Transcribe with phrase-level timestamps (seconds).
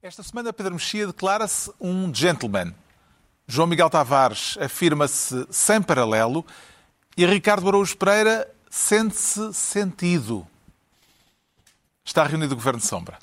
[0.00, 2.72] Esta semana Pedro Mexia declara-se um gentleman.
[3.48, 6.46] João Miguel Tavares afirma-se sem paralelo
[7.16, 10.46] e Ricardo Araújo Pereira sente-se sentido.
[12.04, 13.18] Está reunido o Governo de Sombra.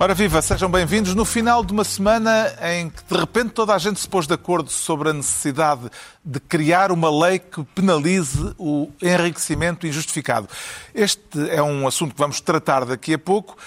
[0.00, 3.78] Ora viva, sejam bem-vindos no final de uma semana em que de repente toda a
[3.78, 5.90] gente se pôs de acordo sobre a necessidade
[6.24, 10.48] de criar uma lei que penalize o enriquecimento injustificado.
[10.94, 13.58] Este é um assunto que vamos tratar daqui a pouco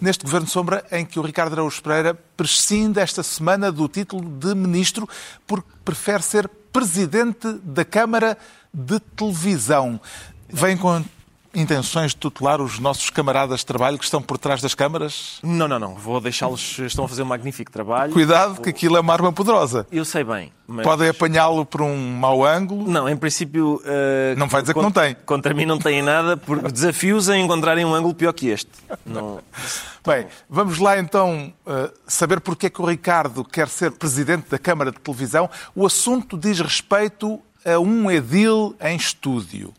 [0.00, 4.56] neste Governo Sombra em que o Ricardo Araújo Pereira prescinde esta semana do título de
[4.56, 5.08] ministro
[5.46, 8.36] porque prefere ser presidente da Câmara
[8.74, 10.00] de Televisão.
[10.48, 11.04] Vem com
[11.56, 15.40] intenções de tutelar os nossos camaradas de trabalho que estão por trás das câmaras?
[15.42, 15.94] Não, não, não.
[15.94, 16.78] Vou deixá-los.
[16.78, 18.12] Estão a fazer um magnífico trabalho.
[18.12, 19.86] Cuidado, que aquilo é uma arma poderosa.
[19.90, 20.52] Eu sei bem.
[20.68, 20.84] Mas...
[20.84, 22.90] Podem apanhá-lo por um mau ângulo.
[22.90, 23.76] Não, em princípio.
[23.76, 25.16] Uh, não vai dizer contra, que não tem.
[25.24, 28.70] Contra mim não têm nada, porque desafios a encontrarem um ângulo pior que este.
[29.04, 29.40] Não...
[30.06, 34.58] Bem, vamos lá então uh, saber porque é que o Ricardo quer ser presidente da
[34.58, 35.48] Câmara de Televisão.
[35.74, 39.74] O assunto diz respeito a um edil em estúdio.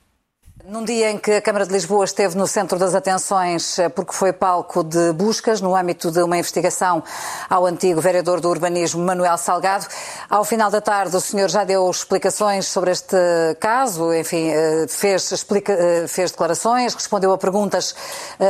[0.69, 4.11] Num dia em que a Câmara de Lisboa esteve no centro das atenções eh, porque
[4.11, 7.01] foi palco de buscas no âmbito de uma investigação
[7.49, 9.87] ao antigo vereador do urbanismo Manuel Salgado,
[10.29, 13.15] ao final da tarde o senhor já deu explicações sobre este
[13.61, 17.95] caso, enfim, eh, fez, explica, eh, fez declarações, respondeu a perguntas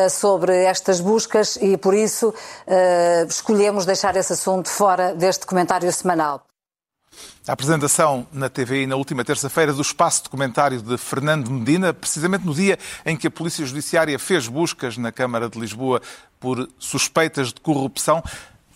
[0.10, 2.34] sobre estas buscas e por isso
[3.30, 6.47] escolhemos deixar esse assunto fora deste comentário semanal.
[7.48, 12.54] A apresentação na TVI na última terça-feira do espaço documentário de Fernando Medina, precisamente no
[12.54, 16.02] dia em que a Polícia Judiciária fez buscas na Câmara de Lisboa
[16.40, 18.24] por suspeitas de corrupção,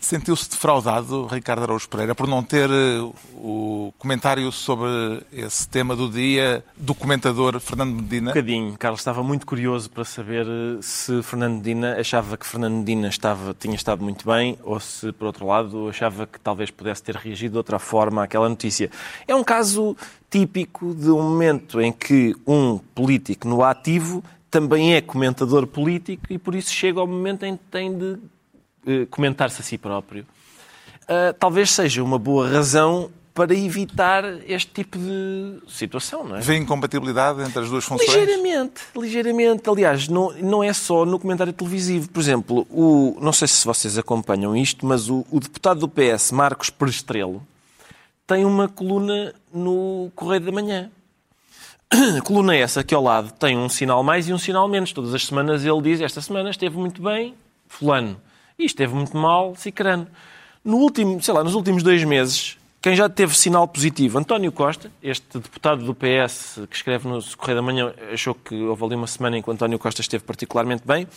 [0.02, 3.00] Sentiu-se defraudado, Ricardo Araújo Pereira, por não ter eh,
[3.36, 4.88] o comentário sobre
[5.32, 8.32] esse tema do dia do comentador Fernando Medina?
[8.32, 8.78] Um bocadinho.
[8.80, 13.54] Carlos estava muito curioso para saber eh, se Fernando Medina achava que Fernando Medina estava,
[13.54, 17.52] tinha estado muito bem ou se, por outro lado, achava que talvez pudesse ter reagido
[17.52, 18.90] de outra forma àquela notícia.
[19.28, 19.96] É um caso
[20.32, 26.40] típico de um momento em que um político no ativo também é comentador político e
[26.40, 28.18] por isso chega ao momento em que tem de
[29.10, 30.26] comentar-se a si próprio,
[31.04, 36.42] uh, talvez seja uma boa razão para evitar este tipo de situação, não é?
[36.42, 38.10] Vê incompatibilidade entre as duas funções?
[38.10, 39.70] Ligeiramente, ligeiramente.
[39.70, 42.10] Aliás, não, não é só no comentário televisivo.
[42.10, 46.32] Por exemplo, o, não sei se vocês acompanham isto, mas o, o deputado do PS,
[46.32, 47.42] Marcos Perestrelo,
[48.28, 50.92] tem uma coluna no Correio da Manhã.
[52.18, 54.92] A coluna essa que ao lado tem um sinal mais e um sinal menos.
[54.92, 57.34] Todas as semanas ele diz, esta semana esteve muito bem,
[57.68, 58.20] fulano.
[58.62, 60.08] E esteve muito mal, Cicrano.
[60.64, 64.20] No último, sei lá, nos últimos dois meses, quem já teve sinal positivo?
[64.20, 68.84] António Costa, este deputado do PS que escreve no Correio da Manhã, achou que houve
[68.84, 71.08] ali uma semana em que António Costa esteve particularmente bem.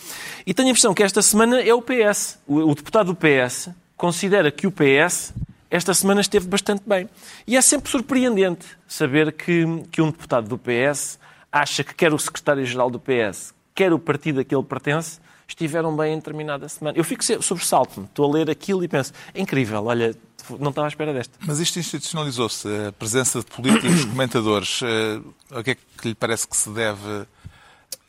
[0.43, 2.39] E tenho a impressão que esta semana é o PS.
[2.47, 5.31] O, o deputado do PS considera que o PS
[5.69, 7.07] esta semana esteve bastante bem.
[7.45, 11.19] E é sempre surpreendente saber que, que um deputado do PS
[11.51, 15.95] acha que quer o secretário-geral do PS, quer o partido a que ele pertence, estiveram
[15.95, 16.97] bem em determinada semana.
[16.97, 20.15] Eu fico sobressalto-me, estou a ler aquilo e penso, é incrível, olha,
[20.59, 21.37] não estava à espera desta.
[21.45, 26.47] Mas isto institucionalizou-se, a presença de políticos, comentadores, eh, o que é que lhe parece
[26.47, 27.25] que se deve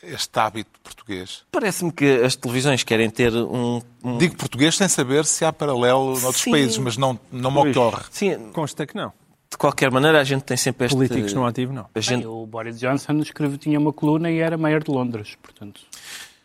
[0.03, 1.43] este hábito português?
[1.51, 4.17] Parece-me que as televisões querem ter um, um...
[4.17, 6.51] Digo português sem saber se há paralelo noutros Sim.
[6.51, 8.03] países, mas não, não me ocorre.
[8.11, 8.51] Sim.
[8.53, 9.11] Consta que não.
[9.49, 10.95] De qualquer maneira, a gente tem sempre este...
[10.95, 11.87] Políticos no ativo, não.
[11.95, 12.23] A gente...
[12.23, 15.81] Bem, o Boris Johnson escreveu, tinha uma coluna e era mayor de Londres, portanto...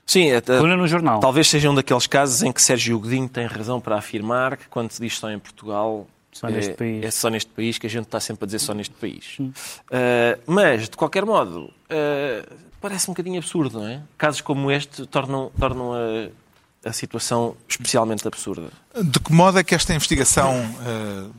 [0.06, 1.20] Sim, é, Coluna no jornal.
[1.20, 4.90] talvez seja um daqueles casos em que Sérgio Godinho tem razão para afirmar que quando
[4.90, 7.04] se diz só em Portugal só neste é, país.
[7.04, 9.38] é só neste país que a gente está sempre a dizer só neste país.
[9.38, 9.52] Uh,
[10.46, 14.00] mas, de qualquer modo, uh, parece um bocadinho absurdo, não é?
[14.16, 18.70] Casos como este tornam, tornam a, a situação especialmente absurda.
[18.98, 21.30] De que modo é que esta investigação uh,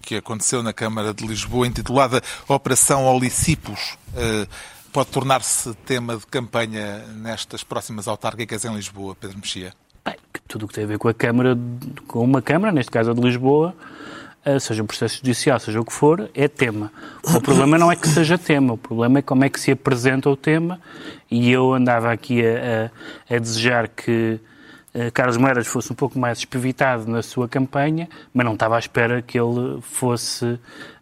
[0.00, 3.98] que aconteceu na Câmara de Lisboa, intitulada Operação Olicipos,
[4.94, 9.72] pode tornar-se tema de campanha nestas próximas autárquicas em Lisboa, Pedro Mexia?
[10.46, 11.58] Tudo o que tem a ver com a Câmara,
[12.06, 13.74] com uma Câmara, neste caso a de Lisboa,
[14.44, 16.92] eh, seja um processo judicial, seja o que for, é tema.
[17.24, 20.30] O problema não é que seja tema, o problema é como é que se apresenta
[20.30, 20.80] o tema
[21.28, 22.90] e eu andava aqui a,
[23.28, 24.38] a, a desejar que
[24.94, 28.78] uh, Carlos Moedas fosse um pouco mais espevitado na sua campanha, mas não estava à
[28.78, 30.56] espera que ele fosse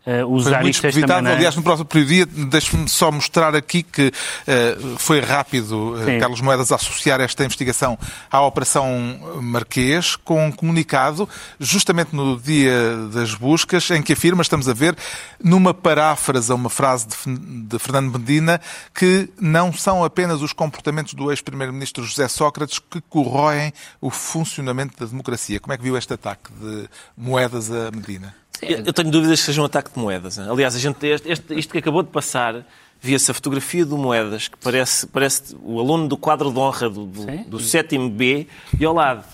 [0.07, 1.15] uh, usar muito isto evitado.
[1.15, 1.39] maneira.
[1.39, 4.13] Aliás, no próprio dia, deixe-me só mostrar aqui que
[4.47, 6.19] eh, foi rápido Sim.
[6.19, 7.99] Carlos Moedas associar esta investigação
[8.31, 11.29] à Operação Marquês com um comunicado,
[11.59, 14.97] justamente no dia das buscas, em que afirma, estamos a ver,
[15.43, 18.61] numa paráfrase a uma frase de, de Fernando Medina,
[18.95, 25.07] que não são apenas os comportamentos do ex-primeiro-ministro José Sócrates que corroem o funcionamento da
[25.07, 25.61] democracia.
[25.61, 28.42] Como é que viu este ataque de Moedas a Medina?
[28.63, 30.37] Eu eu tenho dúvidas que seja um ataque de moedas.
[30.37, 30.47] né?
[30.51, 32.65] Aliás, a gente, este, este- isto que acabou de passar,
[33.01, 37.05] via-se a fotografia do Moedas, que parece, parece o aluno do quadro de honra do,
[37.07, 37.45] do, Sim.
[37.49, 38.47] do sétimo B,
[38.79, 39.25] e ao lado.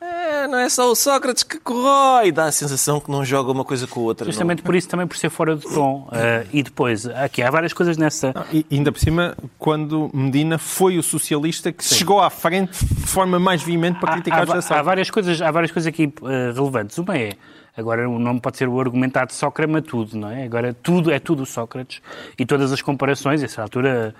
[0.00, 2.30] "É, não é só o Sócrates que corrói.
[2.30, 4.26] Dá a sensação que não joga uma coisa com a outra.
[4.26, 6.06] Justamente por isso, também por ser fora de tom.
[6.12, 8.32] Uh, e depois, aqui há várias coisas nessa.
[8.34, 13.06] Não, e ainda por cima, quando Medina foi o socialista que chegou à frente de
[13.06, 16.12] forma mais veemente para Há, criticar há, José há várias coisas, há várias coisas aqui
[16.24, 16.98] eh, relevantes.
[16.98, 17.30] Uma é,
[17.76, 20.44] agora o nome pode ser o argumentado Sócrama tudo, não é?
[20.44, 22.00] Agora tudo é tudo Sócrates
[22.38, 24.14] e todas as comparações, essa altura,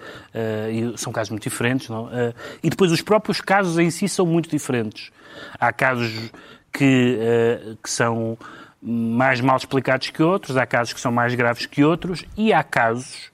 [0.71, 2.09] e são casos muito diferentes, não?
[2.13, 5.11] Eh, e depois os próprios casos em si são muito diferentes.
[5.59, 6.31] Há casos
[6.73, 8.37] que, eh, que são
[8.83, 12.63] mais mal explicados que outros, há casos que são mais graves que outros e há
[12.63, 13.33] casos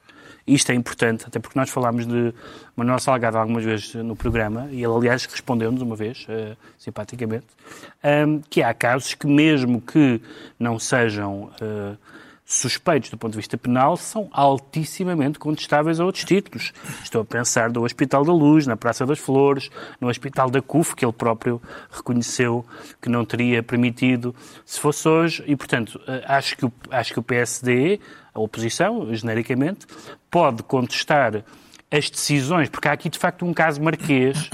[0.54, 2.34] isto é importante, até porque nós falámos de
[2.74, 7.46] Manuel Salgado algumas vezes no programa, e ele, aliás, respondeu-nos uma vez, eh, simpaticamente,
[8.02, 10.20] ehm, que há casos que, mesmo que
[10.58, 11.96] não sejam eh,
[12.50, 16.72] suspeitos do ponto de vista penal, são altissimamente contestáveis a outros títulos.
[17.02, 19.70] Estou a pensar do Hospital da Luz, na Praça das Flores,
[20.00, 22.66] no Hospital da CUF, que ele próprio reconheceu
[23.00, 24.34] que não teria permitido
[24.66, 28.00] se fosse hoje, e, portanto, eh, acho que o, acho que o PSD,
[28.34, 29.86] a oposição, genericamente,
[30.28, 31.44] pode contestar
[31.90, 34.50] as decisões, porque há aqui, de facto, um caso marquês,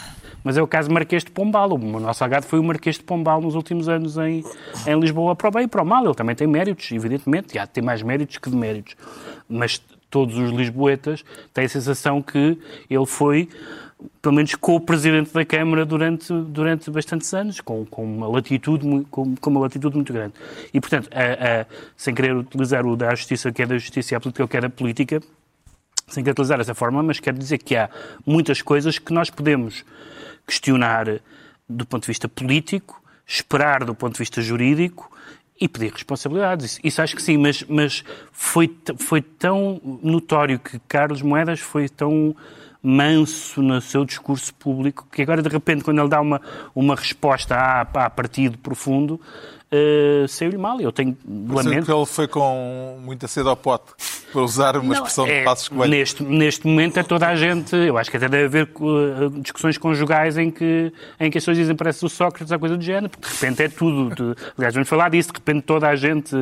[0.47, 1.73] mas é o caso Marquês de Pombal.
[1.73, 4.45] O Manuel Salgado foi o Marquês de Pombal nos últimos anos em,
[4.87, 6.05] em Lisboa, para o bem e para o mal.
[6.05, 8.95] Ele também tem méritos, evidentemente, e há de ter mais méritos que deméritos.
[9.49, 12.57] Mas todos os lisboetas têm a sensação que
[12.89, 13.49] ele foi,
[14.23, 19.51] pelo menos, co-presidente da Câmara durante, durante bastantes anos, com, com, uma latitude, com, com
[19.51, 20.35] uma latitude muito grande.
[20.73, 21.67] E, portanto, a- a-
[21.97, 24.61] sem querer utilizar o da justiça, que é da justiça, e a política, que é
[24.61, 25.21] da política,
[26.07, 27.91] sem caracterizar dessa forma, mas quero dizer que há
[28.25, 29.85] muitas coisas que nós podemos
[30.47, 31.21] questionar
[31.69, 35.11] do ponto de vista político, esperar do ponto de vista jurídico
[35.61, 36.73] e pedir responsabilidades.
[36.73, 41.89] Isso, isso acho que sim, mas, mas foi, foi tão notório que Carlos Moedas foi
[41.89, 42.37] tão
[42.83, 46.41] manso no seu discurso público que agora, de repente, quando ele dá uma,
[46.73, 49.21] uma resposta a, a partido profundo,
[49.71, 50.81] eh, saiu-lhe mal.
[50.81, 51.87] Eu tenho Pareceu lamento.
[51.87, 53.93] que ele foi com muita sede ao pote,
[54.33, 55.91] para usar uma Não, expressão é, de Passos Coelho.
[55.91, 59.79] neste, neste momento é toda a gente, eu acho que até deve haver uh, discussões
[59.79, 63.09] conjugais em que, em que as pessoas dizem parece o Sócrates ou coisa do género,
[63.11, 64.15] porque de repente é tudo.
[64.15, 66.35] de- aliás, vamos falar disso, de repente toda a gente,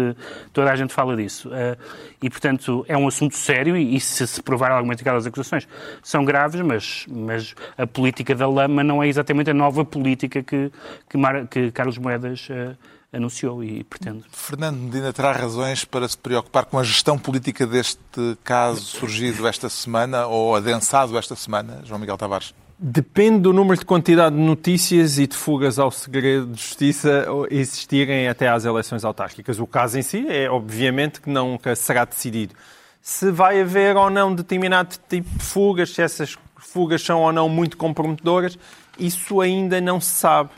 [0.52, 1.48] toda a gente fala disso.
[1.48, 1.76] Uh,
[2.22, 5.68] e, portanto, é um assunto sério e, e se se provar algumas daquelas acusações
[6.02, 10.72] são graves, mas, mas a política da lama não é exatamente a nova política que,
[11.08, 12.74] que, Mar- que Carlos Moedas uh,
[13.14, 14.24] anunciou e pretende.
[14.30, 17.98] Fernando Medina terá razões para se preocupar com a gestão política deste
[18.42, 22.54] caso surgido esta semana ou adensado esta semana, João Miguel Tavares?
[22.76, 28.28] Depende do número de quantidade de notícias e de fugas ao segredo de justiça existirem
[28.28, 29.60] até às eleições autárquicas.
[29.60, 32.54] O caso em si é, obviamente, que nunca será decidido.
[33.00, 37.48] Se vai haver ou não determinado tipo de fugas, se essas fugas são ou não
[37.48, 38.58] muito comprometedoras,
[38.98, 40.50] isso ainda não se sabe.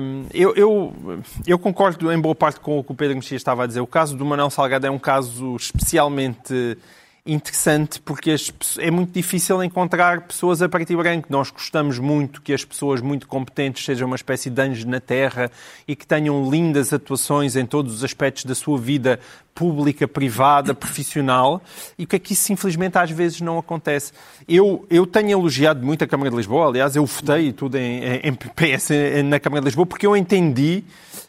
[0.00, 3.64] Hum, eu, eu, eu concordo em boa parte com o que o Pedro Mexia estava
[3.64, 3.80] a dizer.
[3.80, 6.78] O caso do Manuel Salgado é um caso especialmente
[7.26, 11.26] interessante porque as é muito difícil encontrar pessoas a preto e branco.
[11.30, 15.50] Nós gostamos muito que as pessoas muito competentes sejam uma espécie de anjos na terra
[15.86, 19.18] e que tenham lindas atuações em todos os aspectos da sua vida
[19.54, 21.62] pública, privada, profissional.
[21.98, 24.12] E o que é que isso, infelizmente, às vezes não acontece.
[24.48, 28.32] Eu, eu tenho elogiado muito a Câmara de Lisboa, aliás, eu votei tudo em, em
[28.34, 28.90] PS
[29.24, 30.84] na Câmara de Lisboa porque eu entendi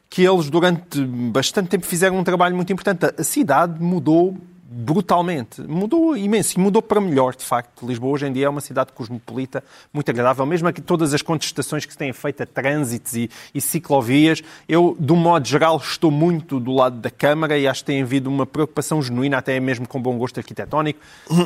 [0.10, 3.14] que eles durante bastante tempo fizeram um trabalho muito importante.
[3.18, 4.38] A cidade mudou
[4.70, 5.62] brutalmente.
[5.62, 7.88] Mudou imenso e mudou para melhor, de facto.
[7.88, 11.86] Lisboa hoje em dia é uma cidade cosmopolita, muito agradável, mesmo aqui todas as contestações
[11.86, 14.44] que se têm feito a trânsitos e, e ciclovias.
[14.68, 18.30] Eu, um modo geral, estou muito do lado da Câmara e acho que tem havido
[18.30, 21.00] uma preocupação genuína, até mesmo com bom gosto arquitetónico.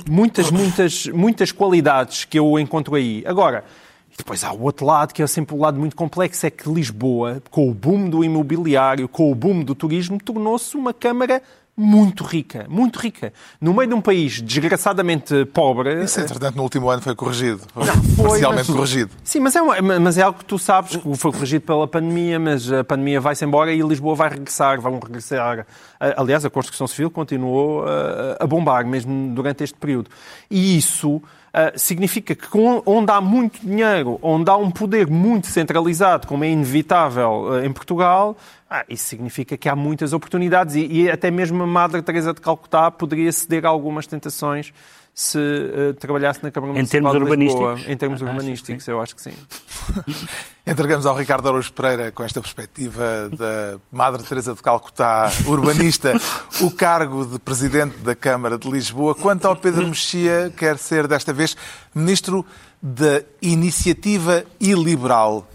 [0.09, 3.23] Muitas, muitas, muitas qualidades que eu encontro aí.
[3.27, 3.63] Agora,
[4.11, 6.69] e depois há o outro lado, que é sempre o lado muito complexo, é que
[6.69, 11.41] Lisboa, com o boom do imobiliário, com o boom do turismo, tornou-se uma Câmara
[11.81, 13.33] muito rica, muito rica.
[13.59, 16.03] No meio de um país desgraçadamente pobre.
[16.03, 17.61] Isso, entretanto, no último ano foi corrigigido.
[17.73, 19.11] Foi, foi parcialmente mas, corrigido.
[19.23, 22.39] Sim, mas é, uma, mas é algo que tu sabes, que foi corrigido pela pandemia,
[22.39, 25.65] mas a pandemia vai-se embora e Lisboa vai regressar, vão regressar.
[25.99, 27.83] Aliás, a construção civil continuou
[28.39, 30.09] a bombar, mesmo durante este período.
[30.49, 31.21] E isso
[31.53, 32.47] Uh, significa que
[32.85, 37.73] onde há muito dinheiro, onde há um poder muito centralizado, como é inevitável uh, em
[37.73, 38.37] Portugal,
[38.69, 42.39] ah, isso significa que há muitas oportunidades e, e, até mesmo a Madre Teresa de
[42.39, 44.71] Calcutá poderia ceder a algumas tentações
[45.13, 47.61] se uh, trabalhasse na Câmara Municipal em termos de Lisboa.
[47.63, 47.91] urbanísticos?
[47.91, 49.33] Em termos ah, urbanísticos, eu acho que sim.
[50.65, 56.13] Entregamos ao Ricardo Araújo Pereira, com esta perspectiva da Madre Teresa de Calcutá, urbanista,
[56.61, 59.13] o cargo de Presidente da Câmara de Lisboa.
[59.13, 61.57] Quanto ao Pedro Mexia, quer ser desta vez
[61.93, 62.45] Ministro
[62.81, 65.47] da Iniciativa Iliberal.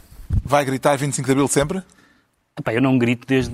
[0.44, 1.82] Vai gritar 25 de Abril sempre?
[2.58, 3.52] Epá, eu não grito desde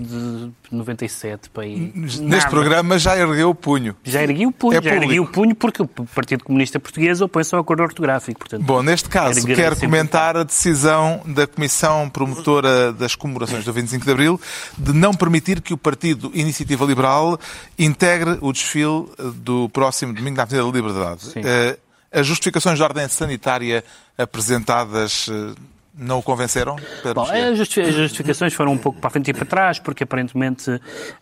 [0.71, 1.93] 97 para aí.
[1.93, 2.49] Neste Nada.
[2.49, 3.97] programa já ergueu o punho.
[4.05, 7.53] Já ergui o punho, é já ergui o punho porque o Partido Comunista Português opõe-se
[7.53, 8.39] ao acordo ortográfico.
[8.39, 14.05] Portanto, Bom, neste caso, quero comentar a decisão da Comissão Promotora das Comemorações do 25
[14.05, 14.41] de Abril
[14.79, 17.41] de não permitir que o Partido Iniciativa Liberal
[17.77, 21.23] integre o desfile do próximo domingo na Avenida da Liberdade.
[21.23, 21.41] Sim.
[21.45, 21.77] Eh,
[22.13, 23.83] as justificações de ordem sanitária
[24.17, 25.55] apresentadas eh,
[25.95, 26.77] não o convenceram?
[27.15, 30.71] Bom, as justificações foram um pouco para frente e para trás, porque aparentemente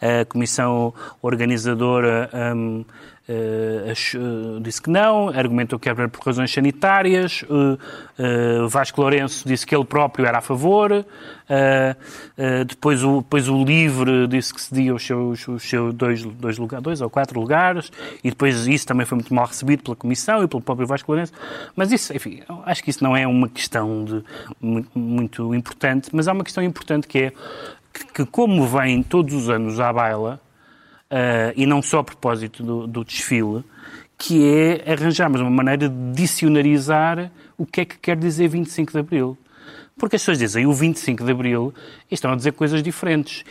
[0.00, 2.84] a comissão organizadora um,
[3.30, 9.74] uh, disse que não, argumentou que era por razões sanitárias, uh, Vasco Lourenço disse que
[9.74, 11.04] ele próprio era a favor,
[12.68, 16.80] depois, o, depois o LIVRE disse que cedia os seus, os seus dois, dois, lugar,
[16.80, 17.90] dois ou quatro lugares,
[18.22, 21.32] e depois isso também foi muito mal recebido pela Comissão e pelo próprio Vasco Lourenço,
[21.74, 24.22] mas isso, enfim, acho que isso não é uma questão de,
[24.94, 27.32] muito, importante, mas há uma questão importante que é
[27.92, 30.40] que, que como vem todos os anos à baila,
[31.56, 33.64] e não só a propósito do, do, desfile,
[34.16, 38.98] que é arranjarmos uma maneira de dicionarizar o que é que quer dizer 25 de
[38.98, 39.38] Abril.
[39.96, 41.74] Porque as pessoas dizem o 25 de Abril
[42.10, 43.44] e estão a dizer coisas diferentes.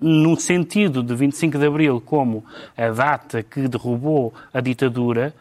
[0.00, 2.44] No sentido de 25 de Abril como
[2.76, 5.34] a data que derrubou a ditadura,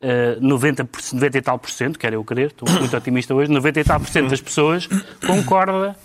[0.00, 3.80] Uh, 90, 90 e tal por cento, quero eu crer, estou muito otimista hoje, 90
[3.80, 4.86] e tal por cento das pessoas
[5.26, 5.96] concorda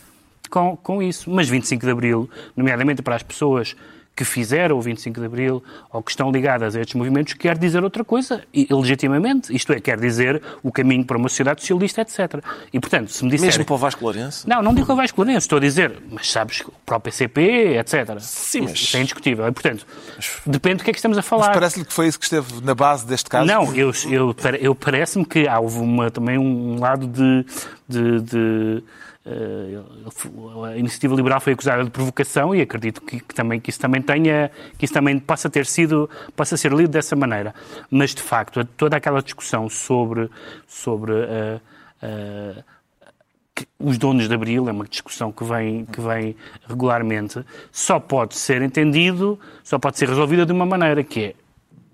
[0.50, 1.30] com, com isso.
[1.30, 3.76] Mas 25 de Abril, nomeadamente para as pessoas
[4.16, 7.84] que fizeram o 25 de Abril ou que estão ligadas a estes movimentos quer dizer
[7.84, 9.54] outra coisa, e, legitimamente.
[9.56, 12.44] Isto é, quer dizer o caminho para uma sociedade socialista, etc.
[12.72, 13.48] E, portanto, se me disser...
[13.48, 14.48] Mesmo para o Vasco Lourenço?
[14.48, 15.46] Não, não digo para o Vasco Lourenço.
[15.46, 18.20] Estou a dizer, mas sabes, para o PCP, etc.
[18.20, 18.74] Sim, mas...
[18.74, 19.48] Isso é indiscutível.
[19.48, 19.86] E, portanto,
[20.46, 21.48] depende do que é que estamos a falar.
[21.48, 23.48] Mas parece-lhe que foi isso que esteve na base deste caso?
[23.48, 27.46] Não, eu, eu, eu parece-me que há houve uma, também um lado de,
[27.88, 28.84] de, de
[29.26, 29.82] eh,
[30.66, 34.02] a iniciativa liberal foi acusada de provocação e acredito que, que, também que isso também
[34.02, 37.54] tenha que isso também possa ter sido possa ser lido dessa maneira.
[37.90, 40.30] Mas de facto toda aquela discussão sobre
[40.68, 41.62] sobre uh,
[42.04, 42.64] uh,
[43.80, 46.36] os donos de Abril, é uma discussão que vem, que vem
[46.68, 51.36] regularmente, só pode ser entendido, só pode ser resolvida de uma maneira, que é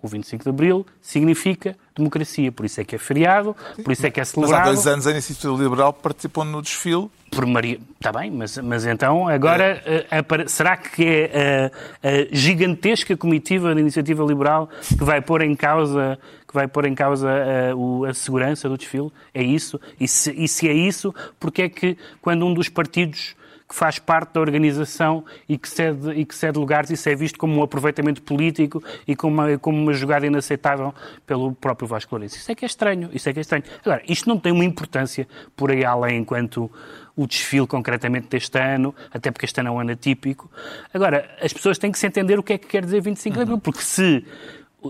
[0.01, 4.09] o 25 de Abril significa democracia, por isso é que é feriado, por isso é
[4.09, 4.59] que é celebrado.
[4.59, 7.09] Mas há dois anos a Iniciativa Liberal participou no desfile.
[7.31, 7.79] Por Maria...
[7.95, 10.47] Está bem, mas, mas então agora é.
[10.47, 16.17] será que é a, a, gigantesca comitiva da Iniciativa Liberal que vai pôr em causa
[16.47, 19.11] que vai pôr em causa a, a segurança do desfile?
[19.33, 19.79] É isso?
[19.99, 23.35] E se, e se é isso, porque é que quando um dos partidos
[23.69, 27.37] que faz parte da organização e que cede, e que cede lugares, isso é visto
[27.37, 30.91] como um aproveitamento político e como uma, como uma jogada inaceitável
[31.27, 32.37] pelo próprio Vasco Lourenço.
[32.37, 33.63] Isso é que é estranho, isso é que é estranho.
[33.85, 36.69] Agora, isto não tem uma importância por aí além enquanto
[37.15, 40.49] o desfile concretamente deste ano, até porque este ano é um ano atípico.
[40.91, 43.41] Agora, as pessoas têm que se entender o que é que quer dizer 25 de
[43.43, 44.25] Abril, porque se,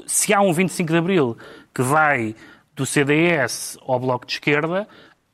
[0.05, 1.38] se há um 25 de Abril
[1.74, 2.33] que vai
[2.77, 4.88] do CDS ao Bloco de Esquerda,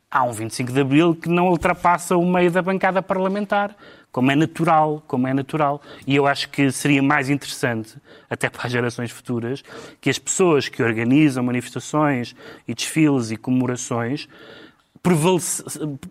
[0.10, 3.76] há um 25 de Abril que não ultrapassa o meio da bancada parlamentar,
[4.12, 5.82] como é natural, como é natural.
[6.08, 7.96] E eu acho que seria mais interessante,
[8.30, 9.64] até para as gerações futuras,
[10.00, 12.36] que as pessoas que organizam manifestações
[12.68, 14.28] e desfiles e comemorações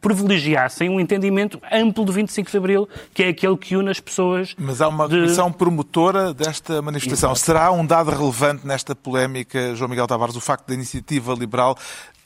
[0.00, 4.54] privilegiassem um entendimento amplo do 25 de Abril, que é aquele que une as pessoas.
[4.56, 5.16] Mas há uma de...
[5.16, 7.32] comissão promotora desta manifestação.
[7.32, 7.44] Exato.
[7.44, 11.76] Será um dado relevante nesta polémica, João Miguel Tavares, o facto da iniciativa liberal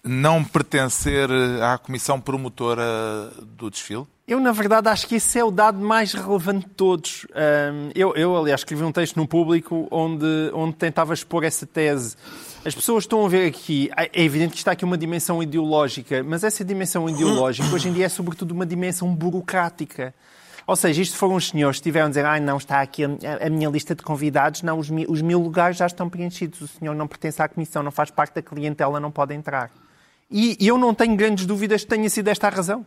[0.05, 1.29] não pertencer
[1.63, 4.07] à comissão promotora do desfile?
[4.27, 7.27] Eu, na verdade, acho que esse é o dado mais relevante de todos.
[7.95, 12.15] Eu, eu aliás, escrevi um texto no público onde, onde tentava expor essa tese.
[12.65, 16.45] As pessoas estão a ver aqui, é evidente que está aqui uma dimensão ideológica, mas
[16.45, 20.15] essa dimensão ideológica hoje em dia é sobretudo uma dimensão burocrática.
[20.67, 23.47] Ou seja, isto foram os senhores que tiveram a dizer ah, não, está aqui a,
[23.47, 26.69] a minha lista de convidados, não, os, mi- os mil lugares já estão preenchidos, o
[26.69, 29.71] senhor não pertence à comissão, não faz parte da clientela, não pode entrar.
[30.31, 32.87] E eu não tenho grandes dúvidas que tenha sido esta a razão.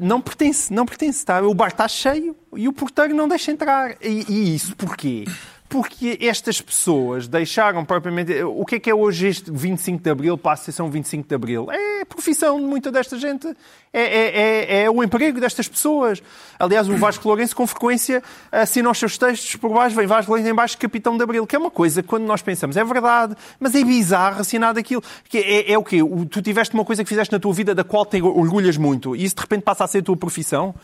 [0.00, 1.24] Não pertence, não pertence.
[1.24, 1.42] Tá?
[1.42, 3.96] O bar está cheio e o porteiro não deixa entrar.
[4.00, 5.24] E, e isso porquê?
[5.70, 8.42] Porque estas pessoas deixaram propriamente.
[8.42, 11.34] O que é que é hoje este 25 de Abril para a Associação 25 de
[11.34, 11.68] Abril?
[11.70, 13.46] É a profissão de muita desta gente.
[13.92, 16.20] É, é, é, é o emprego destas pessoas.
[16.58, 20.50] Aliás, o Vasco Lourenço, com frequência, assina os seus textos por baixo, vem Vasco Lourenço
[20.50, 23.74] em baixo, Capitão de Abril, que é uma coisa quando nós pensamos é verdade, mas
[23.74, 25.02] é bizarro assinar daquilo.
[25.28, 26.02] Que é, é o quê?
[26.02, 29.14] O- Tu tiveste uma coisa que fizeste na tua vida da qual te orgulhas muito
[29.14, 30.74] e isso de repente passa a ser a tua profissão?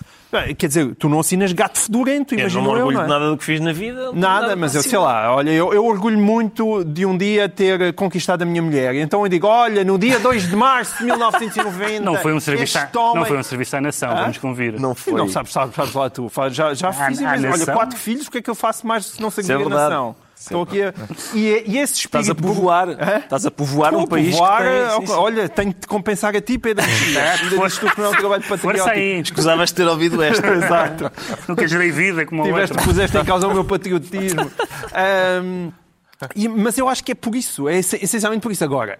[0.58, 3.04] Quer dizer, tu não assinas gato fedorento, Eu não me eu, orgulho não é?
[3.04, 4.00] de nada do que fiz na vida.
[4.10, 7.48] tenho Nada, mas eu para sei lá, olha, eu, eu orgulho muito de um dia
[7.48, 8.94] ter conquistado a minha mulher.
[8.96, 12.00] Então eu digo, olha, no dia 2 de março de 1990.
[12.04, 14.78] Não foi um serviço, à, este homem- não foi um serviço à nação, vamos convir.
[14.80, 15.14] Não foi.
[15.14, 16.30] Não, sabes, sabes, sabes lá tu.
[16.50, 17.20] Já, já fiz.
[17.20, 17.74] Olha, nação?
[17.74, 19.58] quatro filhos, o que é que eu faço mais se não Isso é a
[19.90, 20.16] nação?
[20.38, 20.92] Estou aqui a...
[21.34, 22.32] E, e esse Estás espírito...
[22.32, 22.88] a povoar.
[22.90, 23.18] Hã?
[23.18, 25.06] Estás a povoar Estou um a país povoar, tem...
[25.06, 25.12] sim.
[25.14, 26.84] Olha, tenho de compensar a ti, Pedro.
[27.48, 28.78] Dizes tu que não é um trabalho patriótico.
[28.84, 30.46] Força aí, Escusavas de ter ouvido esta.
[30.54, 31.10] Exato.
[31.48, 32.86] nunca gerei vida como Tiveste, outro.
[32.88, 34.50] puseste em causa o meu patriotismo.
[36.34, 38.64] E- mas eu acho que é por isso, é esse- essencialmente por isso.
[38.64, 38.98] Agora,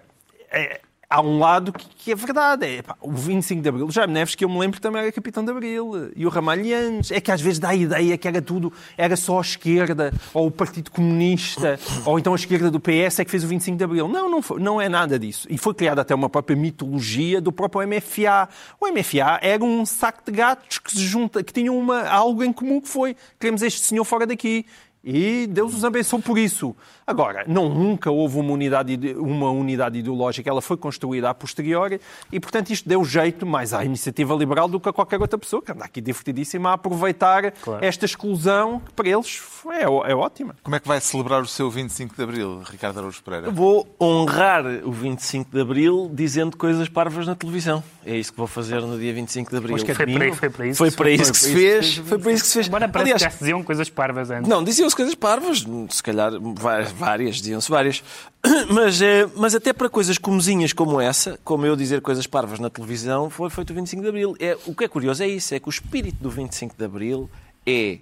[0.51, 2.65] é- há um lado que, que é verdade.
[2.65, 5.43] É, pá, o 25 de Abril, Jaime Neves, que eu me lembro também era capitão
[5.43, 7.11] de Abril, e o Ramalhianes.
[7.11, 10.47] É que às vezes dá a ideia que era tudo, era só a esquerda, ou
[10.47, 13.83] o Partido Comunista, ou então a esquerda do PS é que fez o 25 de
[13.83, 14.07] Abril.
[14.07, 15.47] Não, não, foi- não é nada disso.
[15.49, 18.49] E foi criada até uma própria mitologia do próprio MFA.
[18.79, 22.51] O MFA era um saco de gatos que se junta, que tinham uma, algo em
[22.51, 24.65] comum que foi queremos este senhor fora daqui.
[25.03, 26.75] E Deus os abençoe por isso.
[27.09, 32.37] Agora, não, nunca houve uma unidade, uma unidade ideológica, ela foi construída a posteriori e,
[32.37, 35.71] portanto, isto deu jeito mais à iniciativa liberal do que a qualquer outra pessoa, que
[35.71, 40.53] anda aqui divertidíssima a aproveitar esta exclusão, que para eles é, é ótima.
[40.61, 43.51] Como é que vai celebrar o seu 25 de Abril, Ricardo Araújo Pereira?
[43.51, 47.81] Vou honrar o 25 de Abril dizendo coisas parvas na televisão.
[48.05, 49.73] É isso que vou fazer no dia 25 de Abril.
[49.73, 50.77] Mas que Foi para, foi para isso.
[50.77, 51.97] Foi para isso que se fez.
[51.97, 52.67] Foi para isso que se fez.
[52.67, 54.49] Agora parece Aliás, que já se diziam coisas parvas antes.
[54.49, 58.03] Não, diziam-se coisas parvas, se calhar va- várias, diziam-se várias.
[58.69, 62.69] Mas, eh, mas até para coisas comezinhas como essa, como eu dizer coisas parvas na
[62.69, 64.35] televisão, foi feito o 25 de Abril.
[64.39, 67.29] É, o que é curioso é isso, é que o espírito do 25 de Abril
[67.65, 67.99] é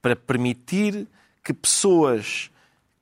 [0.00, 1.06] para permitir
[1.44, 2.50] que pessoas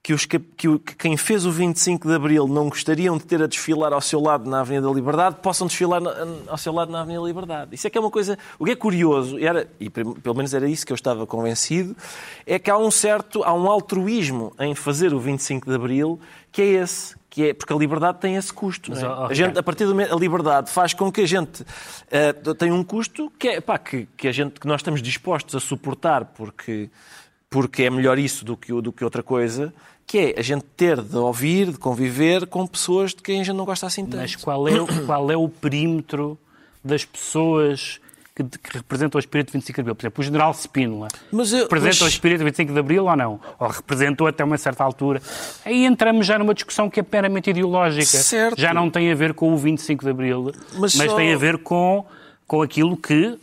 [0.04, 3.46] que, os, que, que quem fez o 25 de Abril não gostariam de ter a
[3.46, 6.14] desfilar ao seu lado na Avenida da Liberdade, possam desfilar na-
[6.46, 7.74] ao seu lado na Avenida da Liberdade.
[7.74, 8.38] Isso é que é uma coisa...
[8.58, 11.96] O que é curioso, e, era, e pelo menos era isso que eu estava convencido,
[12.46, 16.20] é que há um certo, há um altruísmo em fazer o 25 de Abril,
[16.52, 18.90] que é esse, que é, porque a liberdade tem esse custo.
[18.90, 19.08] Mas, é?
[19.08, 21.64] ó, a, gente, a partir do momento, a liberdade faz com que a gente
[22.10, 25.54] eh, tenha um custo que, é, pá, que, que, a gente, que nós estamos dispostos
[25.54, 26.90] a suportar porque,
[27.48, 29.72] porque é melhor isso do que, do que outra coisa,
[30.06, 33.56] que é a gente ter de ouvir, de conviver com pessoas de quem a gente
[33.56, 34.16] não gosta assim tanto.
[34.20, 36.38] Mas qual é, o- qual é o perímetro
[36.84, 38.00] das pessoas
[38.36, 39.94] que, que representam o espírito de 25 de Abril?
[39.94, 43.04] Por exemplo, o general Spínola Mas eu- representa mas- o espírito de 25 de Abril
[43.06, 43.40] ou não?
[43.58, 45.22] Ou representou até uma certa altura?
[45.64, 48.04] Aí entramos já numa discussão que é meramente ideológica.
[48.06, 48.60] Certo.
[48.60, 51.36] Já não tem a ver com o 25 de Abril, Mas mas, só- tem a
[51.38, 52.04] ver com,
[52.46, 53.38] com aquilo que,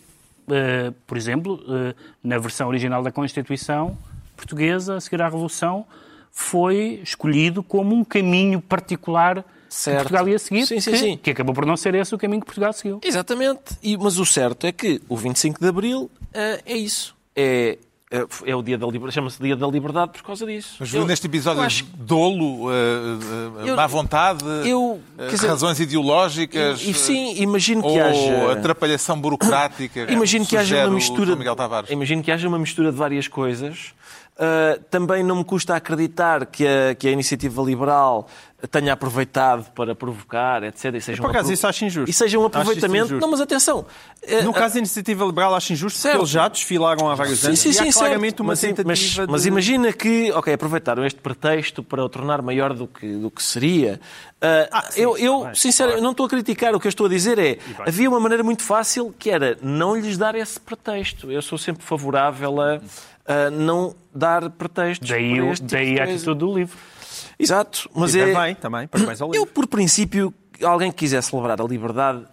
[0.49, 3.97] eh, por exemplo, eh, na versão original da Constituição
[4.37, 5.85] portuguesa, a seguir à Revolução,
[6.31, 9.97] foi escolhido como um caminho particular Certo.
[9.97, 11.17] que Portugal ia seguir, Sim, sim, que, sim.
[11.21, 12.99] que acabou por não ser esse o caminho que Portugal seguiu.
[13.03, 13.77] Exatamente.
[13.81, 17.15] E, mas o certo é que o 25 de Abril eh, é isso.
[17.33, 17.77] É,
[18.11, 20.75] é, é o dia da liberdade, chama-se Dia da Liberdade por causa disso.
[20.77, 25.79] Mas Eu- neste episódio acho- dolo, uh, uh, Eu- má vontade, eu- uh, dizer, razões
[25.79, 28.51] ideológicas, E, sim, imagino que ou haja...
[28.51, 30.01] atrapalhação burocrática.
[30.11, 31.27] Imagino que haja uma mistura.
[31.27, 31.89] João Miguel Tavares.
[31.89, 33.93] Imagino que haja uma mistura de várias coisas.
[34.37, 38.27] Uh, também não me custa acreditar que a, que a iniciativa liberal
[38.71, 40.95] tenha aproveitado para provocar, etc.
[40.95, 42.09] E seja Por um acaso, apro- isso acho injusto.
[42.09, 43.19] E seja um aproveitamento.
[43.19, 43.79] Não, mas atenção.
[44.23, 46.13] uh, No caso da Iniciativa Liberal, acho injusto, Certo.
[46.13, 48.39] porque eles já desfilaram há vários Sim, anos sim, e há sim, claramente certo.
[48.39, 49.27] uma mas, tentativa mas, de...
[49.27, 53.43] mas imagina que, ok, aproveitaram este pretexto para o tornar maior do que, do que
[53.43, 53.99] seria.
[54.71, 56.73] Ah, eu, eu bem, sinceramente, não estou a criticar.
[56.73, 59.95] O que eu estou a dizer é, havia uma maneira muito fácil que era não
[59.95, 61.31] lhes dar esse pretexto.
[61.31, 62.79] Eu sou sempre favorável a,
[63.27, 66.77] a não dar pretextos Daí, para este tipo daí de a atitude do livro.
[67.39, 68.33] Exato, mas E é...
[68.33, 69.47] também, também, parabéns ao Eu, livro.
[69.53, 72.23] por princípio, alguém que quiser celebrar a liberdade,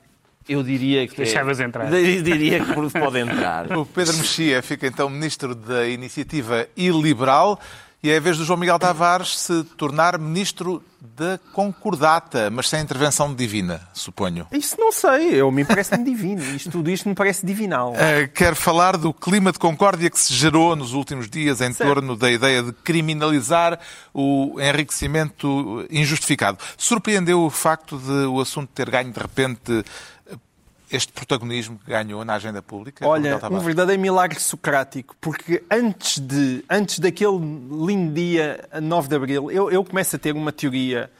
[0.48, 1.16] eu diria que...
[1.16, 1.92] Deixavas entrar.
[1.92, 3.76] Eu diria que pode entrar.
[3.76, 7.60] O Pedro Mexia fica então ministro da Iniciativa Iliberal
[8.00, 12.80] E é a vez do João Miguel Tavares se tornar ministro da concordata, mas sem
[12.80, 14.46] intervenção divina, suponho.
[14.52, 16.40] Isso não sei, eu me parece-me divino.
[16.54, 17.92] Isto, tudo isto me parece divinal.
[17.92, 21.88] Uh, quero falar do clima de concórdia que se gerou nos últimos dias em certo.
[21.92, 23.80] torno da ideia de criminalizar
[24.14, 26.58] o enriquecimento injustificado.
[26.76, 29.84] Surpreendeu o facto de o assunto ter ganho de repente
[30.90, 33.06] este protagonismo que ganhou na agenda pública?
[33.06, 39.50] Olha, um verdadeiro milagre socrático, porque antes, de, antes daquele lindo dia 9 de Abril,
[39.50, 41.10] eu, eu começo a ter uma teoria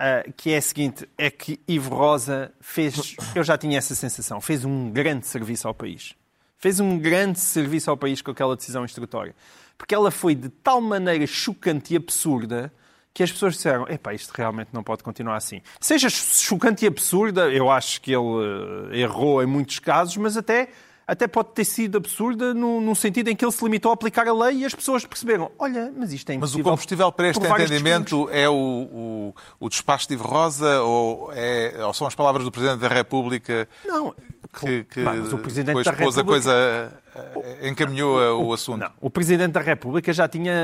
[0.00, 4.40] uh, que é a seguinte, é que Ivo Rosa fez, eu já tinha essa sensação,
[4.40, 6.14] fez um grande serviço ao país.
[6.58, 9.34] Fez um grande serviço ao país com aquela decisão instrutória.
[9.78, 12.70] Porque ela foi de tal maneira chocante e absurda
[13.12, 15.60] que as pessoas disseram: epá, isto realmente não pode continuar assim.
[15.80, 20.68] Seja chocante e absurda, eu acho que ele eh, errou em muitos casos, mas até,
[21.10, 24.28] até pode ter sido absurda no, no sentido em que ele se limitou a aplicar
[24.28, 26.58] a lei e as pessoas perceberam: olha, mas isto é impossível.
[26.58, 31.32] Mas o combustível para este entendimento é o, o, o, despacho de Ivo Rosa ou,
[31.32, 33.68] é, ou são as palavras do Presidente da República?
[33.84, 34.14] Não,
[34.60, 36.20] que, que mas o Presidente depois da República...
[36.20, 38.78] a coisa eh, encaminhou o assunto.
[38.78, 40.54] Não, o Presidente da República já tinha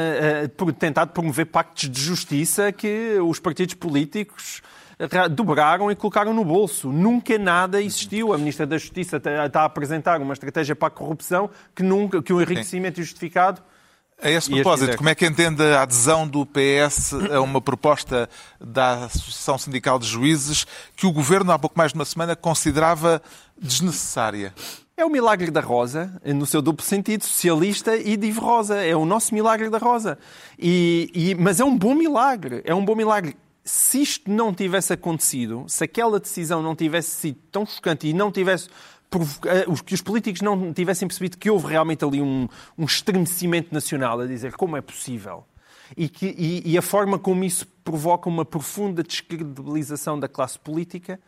[0.47, 4.63] uh, tentado promover pactos de justiça que os partidos políticos
[5.31, 6.91] dobraram e colocaram no bolso.
[6.91, 8.33] Nunca nada existiu.
[8.33, 12.33] A Ministra da Justiça está a apresentar uma estratégia para a corrupção que nunca, que
[12.33, 13.03] o enriquecimento Sim.
[13.03, 13.63] justificado
[14.23, 19.05] a esse propósito, como é que entende a adesão do PS a uma proposta da
[19.05, 23.21] Associação Sindical de Juízes que o Governo, há pouco mais de uma semana, considerava
[23.61, 24.55] desnecessária?
[24.97, 28.77] É o milagre da Rosa, no seu duplo sentido, socialista e de Rosa.
[28.77, 30.19] É o nosso milagre da Rosa.
[30.59, 32.63] E, e, mas é um bom milagre.
[32.65, 33.37] É um bom milagre.
[33.69, 38.31] Se isto não tivesse acontecido, se aquela decisão não tivesse sido tão chocante e não
[38.31, 38.69] tivesse
[39.45, 42.49] eh, que os políticos não tivessem percebido que houve realmente ali um,
[42.79, 45.45] um estremecimento nacional a dizer como é possível.
[45.97, 51.19] E, que, e, e, a forma como isso provoca uma profunda descredibilização da classe política,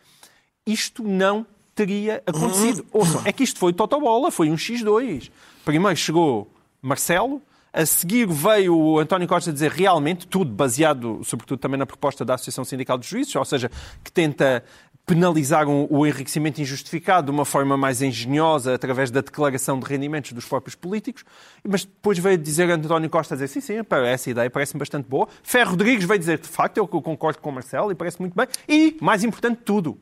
[0.65, 2.79] isto não teria acontecido.
[2.93, 3.01] Uhum.
[3.01, 5.29] Ouçam, é que isto foi totobola, foi um X2.
[5.65, 11.77] Primeiro chegou Marcelo, a seguir veio o António Costa dizer realmente tudo baseado, sobretudo também
[11.77, 13.69] na proposta da Associação Sindical dos Juízes, ou seja,
[14.03, 14.63] que tenta
[15.09, 20.45] penalizaram o enriquecimento injustificado de uma forma mais engenhosa através da declaração de rendimentos dos
[20.45, 21.25] próprios políticos,
[21.67, 23.73] mas depois veio dizer António Costa dizer sim, sim,
[24.05, 25.27] essa ideia parece-me bastante boa.
[25.41, 28.45] Ferro Rodrigues veio dizer, de facto, eu concordo com o Marcelo e parece muito bem.
[28.67, 29.99] E, mais importante de tudo,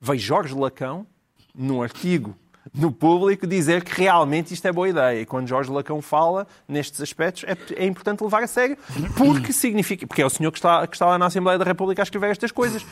[0.00, 1.04] veio Jorge Lacão,
[1.52, 2.36] num artigo
[2.74, 5.20] no público dizer que realmente isto é boa ideia.
[5.22, 8.76] E quando Jorge Lacão fala nestes aspectos, é, é importante levar a sério,
[9.16, 10.06] porque significa.
[10.06, 12.30] Porque é o senhor que está, que está lá na Assembleia da República a escrever
[12.30, 12.84] estas coisas.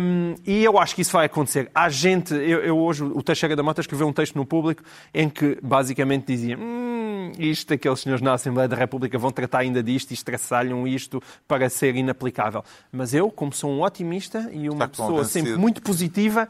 [0.00, 1.70] Um, e eu acho que isso vai acontecer.
[1.74, 2.32] Há gente.
[2.34, 6.26] Eu, eu, hoje, o Teixeira da Mota escreveu um texto no público em que basicamente
[6.26, 10.86] dizia: hum, isto, aqueles senhores na Assembleia da República vão tratar ainda disto e estraçalham
[10.86, 12.64] isto para ser inaplicável.
[12.92, 16.48] Mas eu, como sou um otimista e uma pessoa sempre muito positiva,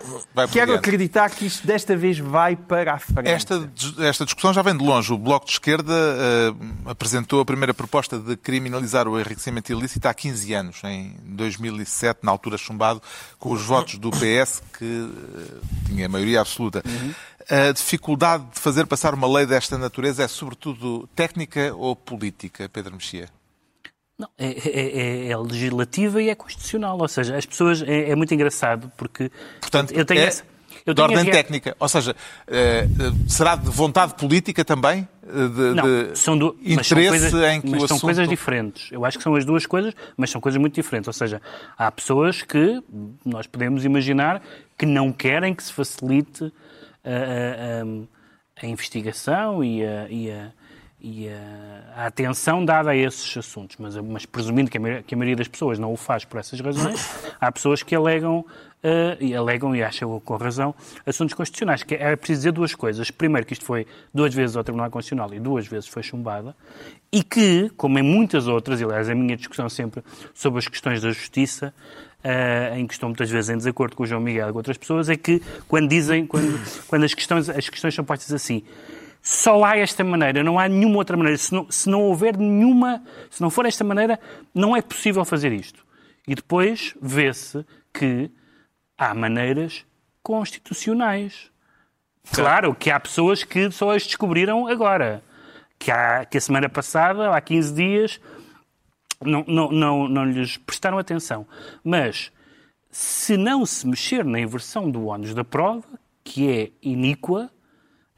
[0.53, 3.29] quero acreditar que isto desta vez vai vai para a frente.
[3.29, 3.71] Esta,
[4.01, 5.13] esta discussão já vem de longe.
[5.13, 10.13] O Bloco de Esquerda uh, apresentou a primeira proposta de criminalizar o enriquecimento ilícito há
[10.13, 13.01] 15 anos, em 2007, na altura chumbado,
[13.39, 16.83] com os votos do PS, que uh, tinha maioria absoluta.
[16.85, 17.15] Uhum.
[17.49, 22.95] A dificuldade de fazer passar uma lei desta natureza é sobretudo técnica ou política, Pedro
[22.95, 23.29] Mexia?
[24.19, 26.99] Não, é, é, é, é, legislativa e é constitucional.
[26.99, 27.83] Ou seja, as pessoas.
[27.83, 29.31] É, é muito engraçado porque.
[29.61, 30.45] Portanto, eu tenho é, essa
[30.87, 31.77] eu de ordem técnica.
[31.79, 32.15] Ou seja,
[32.47, 32.87] eh,
[33.27, 35.09] será de vontade política também?
[35.27, 36.57] Eh, de, não, de são do...
[36.63, 38.01] interesse são coisas, em que mas o são assunto...
[38.01, 38.93] coisas diferentes.
[38.93, 41.09] Eu acho que são as duas coisas, mas são coisas muito diferentes.
[41.09, 41.41] Ou seja,
[41.77, 42.83] há pessoas que
[43.25, 44.43] nós podemos imaginar
[44.77, 46.53] que não querem que se facilite
[47.05, 50.53] a, a, a, a investigação e a, e a
[51.07, 55.19] e a, atenção dada a esses assuntos, mas, mas presumindo que a, maioria, que a,
[55.19, 58.47] maioria das pessoas não o faz por essas razões, há pessoas que alegam, uh,
[59.21, 61.83] e alegam, e acham com razão, assuntos constitucionais.
[61.83, 63.11] Que é preciso dizer duas coisas.
[63.11, 66.57] Primeiro, que isto foi duas vezes ao Tribunal Constitucional e duas vezes foi chumbada,
[67.13, 71.03] e que, como em muitas outras, e aliás, a minha discussão sempre sobre as questões
[71.03, 71.75] da justiça,
[72.25, 74.79] Uh, em que estou muitas vezes em desacordo com o João Miguel e com outras
[74.79, 78.63] pessoas, é que quando dizem, quando, quando as, questões, as questões são postas assim,
[79.27, 81.39] só há esta maneira, não há nenhuma outra maneira.
[81.39, 84.21] Se não, se não houver nenhuma, se não for esta maneira,
[84.55, 85.83] não é possível fazer isto.
[86.29, 88.31] E depois vê-se que
[88.99, 89.87] há maneiras
[90.23, 91.51] constitucionais.
[92.35, 95.25] Claro que há pessoas que só as descobriram agora.
[95.79, 98.21] Que, há, que a semana passada, há 15 dias,
[99.23, 101.47] não, não, não, não lhes prestaram atenção.
[101.83, 102.31] Mas
[102.91, 107.51] se não se mexer na inversão do ónus da prova, que é iníqua,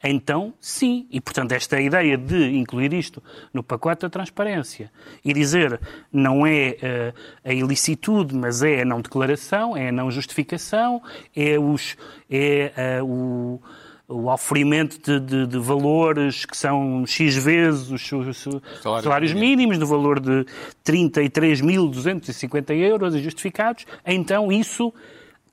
[0.09, 1.07] então sim.
[1.11, 3.21] E, portanto, esta ideia de incluir isto
[3.53, 4.91] no pacote da transparência
[5.23, 5.79] e dizer
[6.11, 11.01] não é uh, a ilicitude, mas é a não declaração, é a não justificação,
[11.35, 11.95] é, os,
[12.29, 13.61] é uh, o
[14.07, 18.37] o oferimento de, de, de, valores que são X vezes os, os
[18.81, 20.45] salários, salários mínimos, no valor de
[20.85, 24.93] 33.250 euros injustificados, então isso,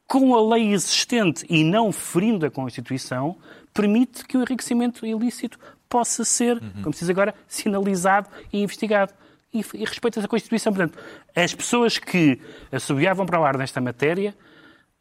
[0.07, 3.37] com a lei existente e não ferindo a Constituição,
[3.75, 5.59] permite que o enriquecimento ilícito
[5.89, 6.83] possa ser, uhum.
[6.83, 9.13] como se diz agora, sinalizado e investigado.
[9.53, 10.73] E, e respeita-se a Constituição.
[10.73, 10.99] Portanto,
[11.35, 12.41] as pessoas que
[12.73, 14.35] assobiavam para o ar nesta matéria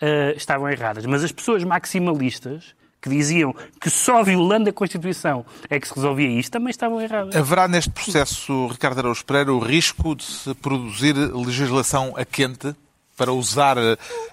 [0.01, 1.05] uh, estavam erradas.
[1.05, 6.39] Mas as pessoas maximalistas que diziam que só violando a Constituição é que se resolvia
[6.39, 7.35] isto, também estavam errados.
[7.35, 12.73] Haverá neste processo, Ricardo Araújo Pereira, o risco de se produzir legislação a quente,
[13.15, 13.77] para usar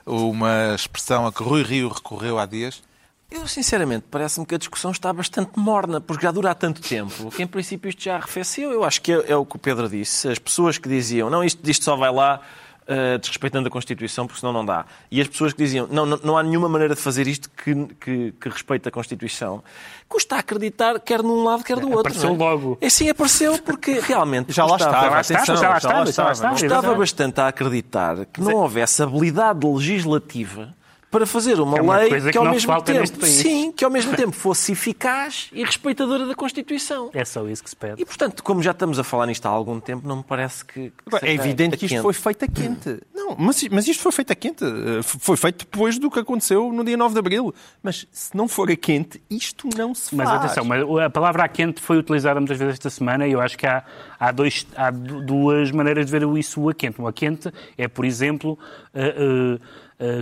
[0.07, 2.83] uma expressão a que Rui Rio recorreu há dias?
[3.31, 7.31] Eu, sinceramente, parece-me que a discussão está bastante morna, porque já dura há tanto tempo,
[7.31, 8.73] que em princípio isto já arrefeceu.
[8.73, 10.29] Eu acho que é, é o que o Pedro disse.
[10.29, 12.41] As pessoas que diziam, não, isto, isto só vai lá
[12.83, 14.85] uh, desrespeitando a Constituição, porque senão não dá.
[15.13, 17.73] E as pessoas que diziam, não, não, não há nenhuma maneira de fazer isto que,
[18.01, 19.63] que, que respeite a Constituição,
[20.09, 22.01] custa acreditar quer num lado, quer do outro.
[22.01, 22.37] Apareceu é?
[22.37, 22.79] logo.
[22.81, 24.93] É sim, apareceu porque realmente já lá estava.
[25.03, 26.53] Já lá estava, já lá estava, já lá estava.
[26.55, 30.75] Custava bastante a acreditar que não houvesse habilidade legislativa
[31.11, 34.15] para fazer uma é uma lei que, que ao mesmo tempo, sim, que ao mesmo
[34.15, 37.11] tempo fosse eficaz e respeitadora da Constituição.
[37.13, 38.01] É só isso que se pede.
[38.01, 40.91] E portanto, como já estamos a falar nisto há algum tempo, não me parece que,
[40.91, 43.01] que é evidente que isto foi feito a quente.
[43.13, 44.65] Não, mas, mas isto foi feito a quente.
[44.65, 47.55] Eh, foi feito depois do que aconteceu no dia 9 de abril.
[47.83, 50.29] Mas se não for a quente, isto não se faz.
[50.29, 53.59] Mas atenção, a palavra a quente foi utilizada muitas vezes esta semana e eu acho
[53.59, 53.85] que há,
[54.19, 57.01] há, dois, há duas maneiras de ver isso a quente.
[57.01, 58.59] Uma quente é, por exemplo,
[58.95, 59.61] uh, uh,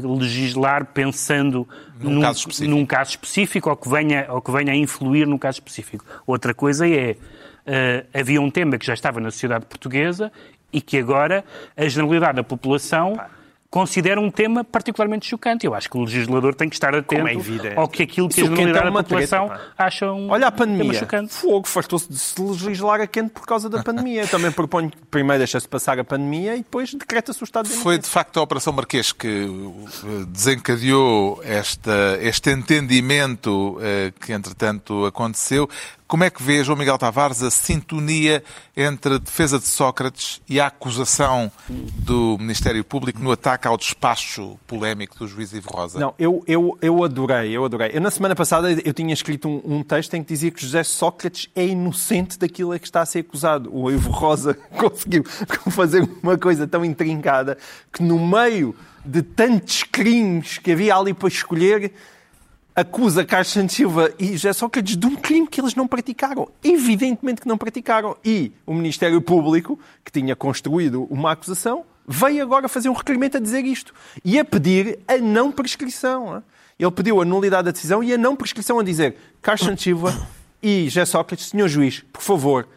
[0.02, 1.68] legislar pensando
[2.00, 5.38] num, num, caso num, caso específico ou que, venha, ou que venha a influir num
[5.38, 6.04] caso específico.
[6.26, 10.32] Outra coisa é, uh, havia um tema que já estava na sociedade portuguesa
[10.72, 11.44] e que agora
[11.76, 13.18] a generalidade da população
[13.70, 15.66] considera um tema particularmente chocante.
[15.66, 18.44] Eu acho que o legislador tem que estar atento é ao que aquilo que a
[18.44, 20.94] generalidade é da população treta, acha um Olha a pandemia.
[20.94, 21.35] chocante.
[21.35, 24.22] Fogo, fartou-se de se legislar a quente por causa da pandemia.
[24.22, 27.74] Eu também proponho que primeiro deixa-se passar a pandemia e depois decreta-se o estado de
[27.74, 35.04] Foi de facto a Operação Marquês que eh, desencadeou esta, este entendimento eh, que entretanto
[35.04, 35.68] aconteceu.
[36.09, 38.42] Como é que vê, João Miguel Tavares, a sintonia
[38.75, 44.59] entre a defesa de Sócrates e a acusação do Ministério Público no ataque ao despacho
[44.66, 46.01] polémico do juiz Ivo Rosa?
[46.01, 47.90] Não, eu, eu, eu adorei, eu adorei.
[47.92, 50.83] Eu, na semana passada eu tinha escrito um, um texto em que dizia que José
[50.83, 53.68] Sócrates é inocente daquilo a que está a ser acusado.
[53.71, 55.25] O Ivo Rosa conseguiu
[55.71, 57.59] fazer uma coisa tão intrincada
[57.92, 61.92] que no meio de tantos crimes que havia ali para escolher,
[62.80, 66.48] acusa Carlos Santos Silva e José Sócrates de um crime que eles não praticaram.
[66.62, 68.16] Evidentemente que não praticaram.
[68.24, 73.40] E o Ministério Público, que tinha construído uma acusação, veio agora fazer um requerimento a
[73.40, 73.92] dizer isto.
[74.24, 76.42] E a pedir a não prescrição.
[76.78, 80.28] Ele pediu a nulidade da decisão e a não prescrição a dizer Carlos Santos Silva
[80.62, 82.68] e José Sócrates, senhor juiz, por favor,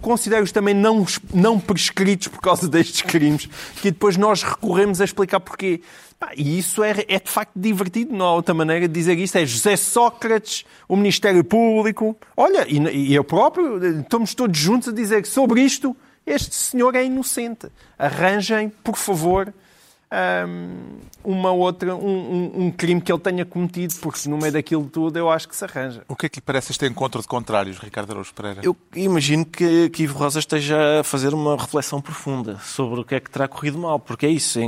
[0.00, 3.46] considero-os também não, não prescritos por causa destes crimes,
[3.80, 5.80] que depois nós recorremos a explicar porquê.
[6.36, 9.36] E isso é, é, de facto divertido, não há outra maneira de dizer isto.
[9.36, 12.16] É José Sócrates, o Ministério Público.
[12.34, 15.94] Olha, e, e eu próprio, estamos todos juntos a dizer que sobre isto
[16.26, 17.68] este senhor é inocente.
[17.98, 19.52] Arranjem, por favor,
[21.24, 25.18] uma outra, um, um, um, crime que ele tenha cometido, porque no meio daquilo tudo
[25.18, 26.02] eu acho que se arranja.
[26.08, 28.60] O que é que lhe parece este encontro de contrários, Ricardo Araújo Pereira?
[28.62, 33.14] Eu imagino que, que Ivo Rosa esteja a fazer uma reflexão profunda sobre o que
[33.14, 34.60] é que terá corrido mal, porque é isso,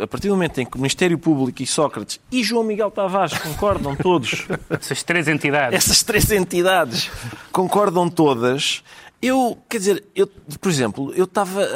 [0.00, 3.36] a partir do momento em que o Ministério Público e Sócrates e João Miguel Tavares
[3.38, 4.46] concordam todos...
[4.70, 5.76] Essas três entidades.
[5.76, 7.10] Essas três entidades
[7.52, 8.82] concordam todas...
[9.22, 11.66] Eu, quer dizer, eu, por exemplo, eu estava...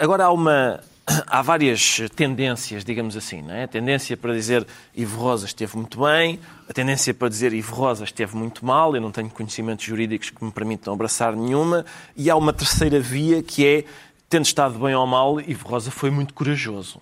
[0.00, 3.42] Agora há uma há várias tendências, digamos assim.
[3.42, 3.64] Não é?
[3.64, 8.04] A tendência para dizer Ivo Rosa esteve muito bem, a tendência para dizer Ivo Rosa
[8.04, 11.84] esteve muito mal, eu não tenho conhecimentos jurídicos que me permitam abraçar nenhuma,
[12.16, 13.84] e há uma terceira via que é,
[14.28, 17.00] tendo estado bem ou mal, Ivo Rosa foi muito corajoso.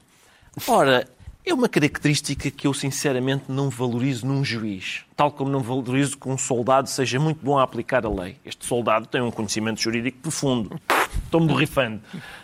[0.66, 1.06] Ora,
[1.44, 6.28] é uma característica que eu sinceramente não valorizo num juiz, tal como não valorizo que
[6.28, 8.36] um soldado seja muito bom a aplicar a lei.
[8.44, 10.80] Este soldado tem um conhecimento jurídico profundo.
[11.24, 12.00] Estou-me borrifando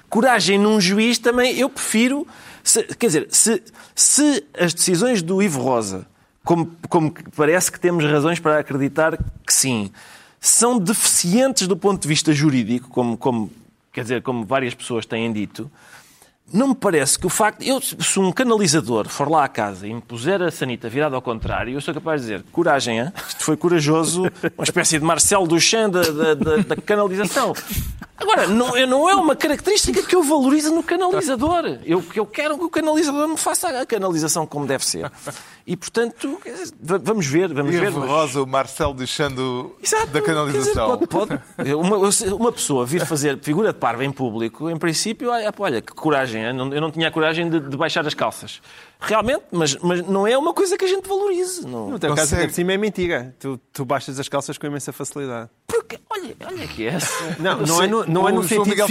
[0.08, 2.26] coragem num juiz também, eu prefiro.
[2.62, 3.62] Se, quer dizer, se,
[3.94, 6.06] se as decisões do Ivo Rosa,
[6.44, 9.16] como, como parece que temos razões para acreditar
[9.46, 9.90] que sim,
[10.40, 13.50] são deficientes do ponto de vista jurídico, como, como,
[13.92, 15.70] quer dizer, como várias pessoas têm dito,
[16.52, 17.62] não me parece que o facto.
[17.62, 21.22] Eu, se um canalizador for lá à casa e me puser a sanita virada ao
[21.22, 23.12] contrário, eu sou capaz de dizer: coragem, hein?
[23.28, 24.22] isto foi corajoso,
[24.56, 27.52] uma espécie de Marcelo Duchamp da, da, da, da canalização.
[28.16, 31.78] Agora, não, não é uma característica que eu valorizo no canalizador.
[31.84, 35.10] Eu, eu quero que o canalizador me faça a canalização como deve ser.
[35.68, 36.40] E, portanto,
[36.80, 37.90] vamos ver, vamos e ver.
[37.90, 39.76] Rosa, o Marcelo deixando
[40.10, 40.96] da canalização.
[40.96, 41.74] Dizer, pode, pode.
[41.74, 41.98] Uma,
[42.36, 46.42] uma, pessoa vir fazer figura de parva em público, em princípio, olha, que coragem.
[46.42, 48.62] Eu não tinha a coragem de, de baixar as calças.
[48.98, 51.66] Realmente, mas, mas não é uma coisa que a gente valorize.
[51.66, 51.90] Não.
[51.90, 53.36] No teu caso, de cima é mentira.
[53.38, 55.50] Tu, tu baixas as calças com imensa facilidade.
[56.10, 56.98] Olha, olha que é.
[57.38, 58.86] Não, não é no, não é no sentido Miguel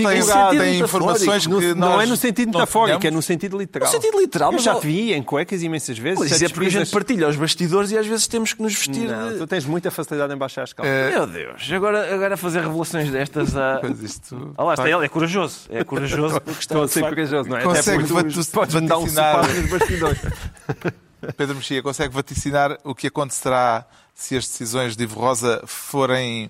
[0.58, 3.88] tem informações que Não é no sentido metafórico, é no sentido literal.
[3.88, 4.54] No sentido literal.
[4.54, 6.18] Eu já te vi em cuecas imensas vezes.
[6.18, 9.10] Pois é porque a gente partilha os bastidores e às vezes temos que nos vestir.
[9.10, 9.38] Não, de...
[9.38, 10.94] tu tens muita facilidade em baixar as calças.
[10.94, 11.12] É...
[11.12, 13.78] Meu Deus, agora, agora fazer revelações destas a.
[13.88, 14.54] Pois isto...
[14.58, 15.60] Ah, lá está ele, é corajoso.
[15.70, 17.16] É corajoso porque está Estou a ser facto...
[17.16, 17.64] corajoso, não é?
[17.64, 20.20] Consegue Até porque tu podes dar um sopapo nos bastidores.
[21.36, 26.50] Pedro Mexia, consegue vaticinar o que acontecerá se as decisões de Ivo Rosa forem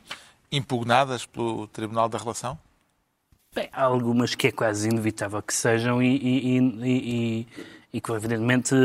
[0.52, 2.58] impugnadas pelo Tribunal da Relação?
[3.54, 7.48] Bem, há algumas que é quase inevitável que sejam e, e, e,
[7.94, 8.76] e que, evidentemente,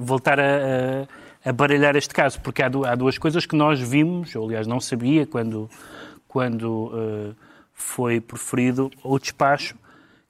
[0.00, 1.06] voltar a,
[1.44, 4.80] a, baralhar este caso, porque há, há, duas coisas que nós vimos, ou aliás não
[4.80, 5.68] sabia quando,
[6.26, 7.36] quando uh,
[7.74, 9.76] foi proferido o despacho,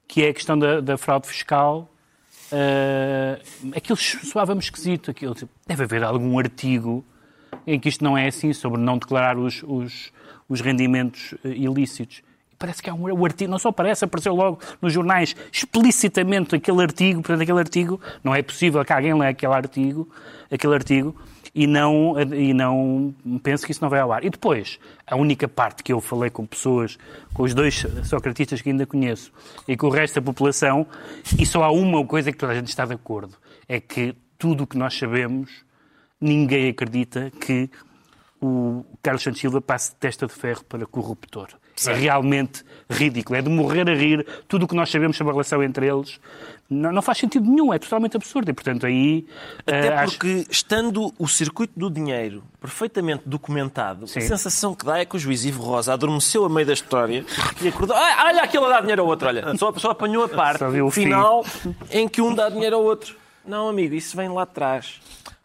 [0.08, 1.88] que é a questão da, da fraude fiscal.
[2.50, 5.10] Uh, aquilo soava-me esquisito.
[5.10, 7.04] Aquilo, tipo, deve haver algum artigo
[7.66, 10.12] em que isto não é assim, sobre não declarar os, os,
[10.48, 12.22] os rendimentos eh, ilícitos.
[12.58, 17.20] Parece que há um artigo, não só parece, apareceu logo nos jornais explicitamente aquele artigo,
[17.20, 20.08] portanto, aquele artigo, não é possível que alguém leia aquele artigo,
[20.50, 21.14] aquele artigo
[21.54, 24.24] e não, e não pense que isso não vai ao ar.
[24.24, 26.98] E depois, a única parte que eu falei com pessoas,
[27.32, 29.32] com os dois socratistas que ainda conheço
[29.68, 30.86] e com o resto da população,
[31.38, 33.36] e só há uma coisa que toda a gente está de acordo,
[33.68, 35.64] é que tudo o que nós sabemos,
[36.20, 37.70] ninguém acredita que
[38.44, 41.48] o Carlos Santos Silva passe de testa de ferro para corruptor.
[41.86, 43.38] É realmente ridículo.
[43.38, 46.20] É de morrer a rir tudo o que nós sabemos sobre a relação entre eles.
[46.68, 48.50] Não, não faz sentido nenhum, é totalmente absurdo.
[48.50, 49.26] E, portanto, aí.
[49.60, 50.50] Até uh, porque, acho...
[50.50, 54.18] estando o circuito do dinheiro perfeitamente documentado, Sim.
[54.18, 57.24] a sensação que dá é que o juiz Ivo Rosa adormeceu a meio da história
[57.62, 57.96] e acordou.
[57.96, 59.56] Ah, olha, aquele dá dinheiro ao outro, olha.
[59.56, 61.44] Só, só apanhou a parte final
[61.90, 63.16] em que um dá dinheiro ao outro.
[63.44, 65.00] Não, amigo, isso vem lá atrás.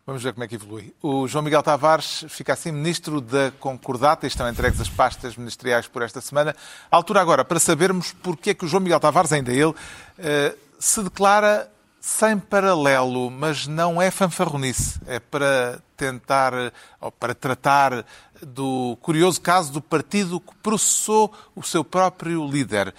[0.10, 0.92] Vamos ver como é que evolui.
[1.04, 5.88] O João Miguel Tavares fica assim ministro da Concordata e estão entregues as pastas ministeriais
[5.88, 6.56] por esta semana.
[6.90, 9.72] A altura agora para sabermos porque é que o João Miguel Tavares, ainda ele,
[10.18, 11.70] eh, se declara
[12.02, 15.00] sem paralelo, mas não é fanfarronice.
[15.06, 16.54] É para tentar,
[17.00, 18.04] ou para tratar
[18.42, 22.96] do curioso caso do partido que processou o seu próprio líder.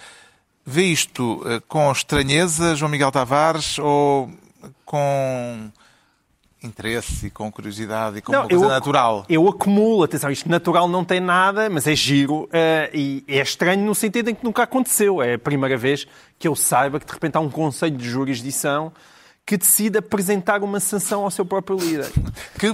[0.65, 4.31] Vê isto eh, com estranheza, João Miguel Tavares, ou
[4.85, 5.69] com
[6.63, 9.25] interesse e com curiosidade e com não, uma coisa eu, natural.
[9.27, 12.49] Eu acumulo, atenção, isto natural não tem nada, mas é giro uh,
[12.93, 15.21] e é estranho no sentido em que nunca aconteceu.
[15.21, 18.91] É a primeira vez que eu saiba que de repente há um conselho de jurisdição
[19.45, 22.11] que decide apresentar uma sanção ao seu próprio líder.
[22.59, 22.73] Que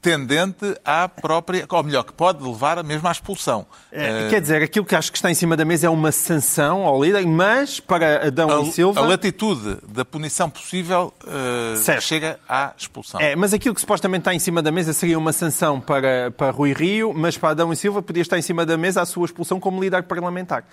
[0.00, 3.66] tendente à própria, ou melhor, que pode levar mesmo à expulsão.
[3.90, 6.84] É, quer dizer, aquilo que acho que está em cima da mesa é uma sanção
[6.84, 9.00] ao líder, mas para Adão a, e Silva...
[9.00, 13.20] A latitude da punição possível uh, chega à expulsão.
[13.20, 16.50] É, mas aquilo que supostamente está em cima da mesa seria uma sanção para, para
[16.50, 19.26] Rui Rio, mas para Adão e Silva podia estar em cima da mesa a sua
[19.26, 20.64] expulsão como líder parlamentar.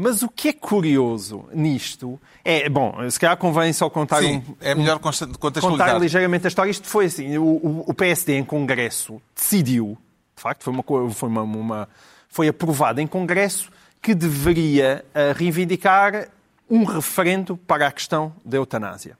[0.00, 4.54] Mas o que é curioso nisto é, bom, se calhar convém só contar Sim, um,
[4.60, 5.60] é melhor contextualizar.
[5.60, 6.70] Contar ligeiramente a história.
[6.70, 9.96] Isto foi assim, o, o PSD em Congresso decidiu,
[10.34, 11.88] de facto, foi, uma, foi, uma, uma
[12.28, 12.48] foi
[12.98, 13.70] em Congresso
[14.02, 16.28] que deveria uh, reivindicar
[16.68, 19.16] um referendo para a questão da eutanásia.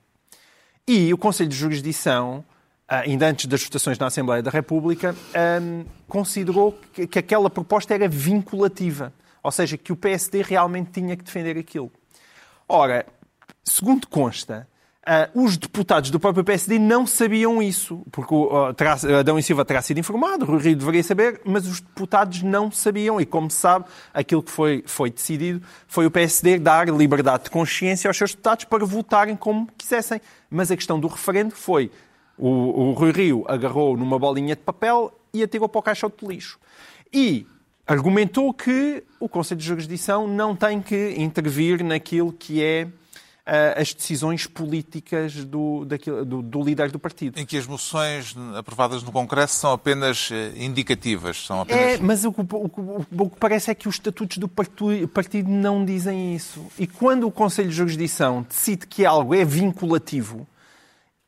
[0.85, 5.15] E o Conselho de Jurisdição, uh, ainda antes das votações na Assembleia da República,
[5.61, 9.13] um, considerou que aquela proposta era vinculativa.
[9.41, 11.89] Ou seja, que o PSD realmente tinha que defender aquilo.
[12.67, 13.05] Ora,
[13.63, 14.67] segundo consta,
[15.07, 19.65] uh, os deputados do próprio PSD não sabiam isso, porque uh, terá, Adão e Silva
[19.65, 23.19] terá sido informado, o Rio deveria saber, mas os deputados não sabiam.
[23.19, 27.49] E, como se sabe, aquilo que foi, foi decidido foi o PSD dar liberdade de
[27.49, 30.21] consciência aos seus deputados para votarem como quisessem.
[30.49, 31.91] Mas a questão do referendo foi
[32.37, 36.31] o, o Rui Rio agarrou numa bolinha de papel e atirou para o caixote de
[36.33, 36.57] lixo.
[37.13, 37.45] E
[37.85, 42.87] argumentou que o Conselho de Jurisdição não tem que intervir naquilo que é
[43.75, 47.39] as decisões políticas do, daquilo, do, do, líder do partido.
[47.39, 51.45] Em que as moções aprovadas no Congresso são apenas eh, indicativas.
[51.45, 51.81] São apenas...
[51.81, 56.35] É, mas o, o, o, que parece é que os estatutos do partido não dizem
[56.35, 56.65] isso.
[56.77, 60.47] E quando o Conselho de Jurisdição decide que algo é vinculativo,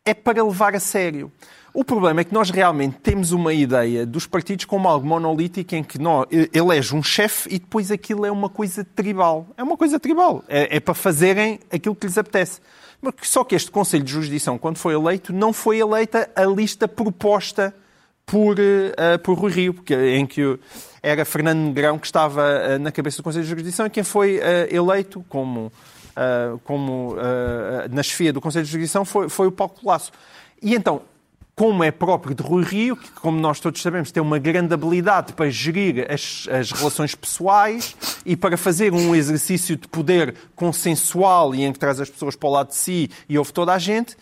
[0.06, 1.32] é para levar a sério.
[1.74, 5.84] O problema é que nós realmente temos uma ideia dos partidos como algo monolítico em
[5.84, 9.48] que nós, elege um chefe e depois aquilo é uma coisa tribal.
[9.56, 10.44] É uma coisa tribal.
[10.50, 12.60] É, é para fazerem aquilo que lhes apetece.
[13.22, 17.74] Só que este Conselho de Jurisdição, quando foi eleito, não foi eleita a lista proposta
[18.26, 20.60] por, uh, por Rui Rio, porque, em que
[21.02, 24.38] era Fernando Negrão que estava uh, na cabeça do Conselho de Jurisdição e quem foi
[24.38, 25.72] uh, eleito como,
[26.66, 27.16] como
[27.90, 30.12] na chefia do Conselho de Jurisdição foi, foi o Paulo Colasso.
[30.62, 31.02] E então,
[31.62, 35.34] como é próprio de Rui Rio, que, como nós todos sabemos, tem uma grande habilidade
[35.34, 37.96] para gerir as, as relações pessoais
[38.26, 42.50] e para fazer um exercício de poder consensual e em que traz as pessoas para
[42.50, 44.18] o lado de si e ouve toda a gente,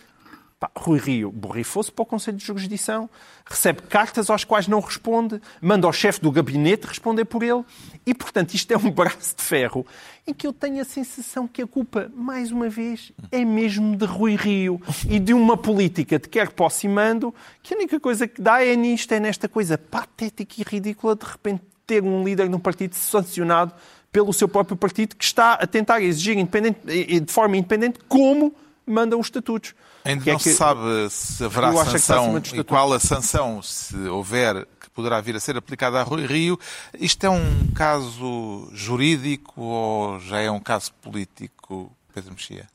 [0.60, 3.08] Pá, Rui Rio borrifou-se para o Conselho de Jurisdição,
[3.46, 7.64] recebe cartas às quais não responde, manda ao chefe do gabinete responder por ele.
[8.04, 9.86] E, portanto, isto é um braço de ferro
[10.26, 14.04] em que eu tenho a sensação que a culpa, mais uma vez, é mesmo de
[14.04, 18.28] Rui Rio e de uma política de quer posse e mando, que a única coisa
[18.28, 22.48] que dá é nisto, é nesta coisa patética e ridícula de repente ter um líder
[22.48, 23.74] de um partido sancionado
[24.12, 28.54] pelo seu próprio partido que está a tentar exigir de forma independente como
[28.86, 29.74] mandam os estatutos.
[30.04, 30.50] Ainda que é não é que...
[30.50, 34.66] se sabe se haverá sanção e qual a sanção, se houver,
[35.00, 36.58] poderá vir a ser aplicada a Rui Rio.
[36.98, 42.66] Isto é um caso jurídico ou já é um caso político, Pedro Mexia?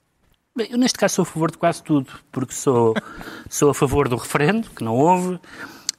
[0.56, 2.96] Bem, eu neste caso sou a favor de quase tudo, porque sou,
[3.48, 5.40] sou a favor do referendo, que não houve,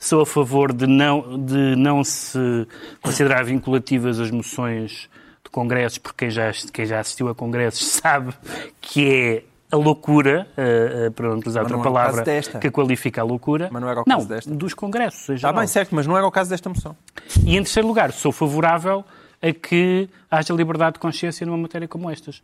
[0.00, 2.66] sou a favor de não, de não se
[3.00, 5.08] considerar vinculativas as moções
[5.44, 8.34] de congressos, porque quem já, quem já assistiu a congressos sabe
[8.80, 12.24] que é a loucura, uh, uh, para não utilizar outra palavra
[12.60, 13.68] que qualifica a loucura.
[13.70, 14.50] Mas não era o caso não, desta.
[14.50, 15.36] dos congressos.
[15.36, 16.96] Está bem, certo, mas não era o caso desta moção.
[17.44, 19.04] E em terceiro lugar, sou favorável
[19.42, 22.38] a que haja liberdade de consciência numa matéria como estas.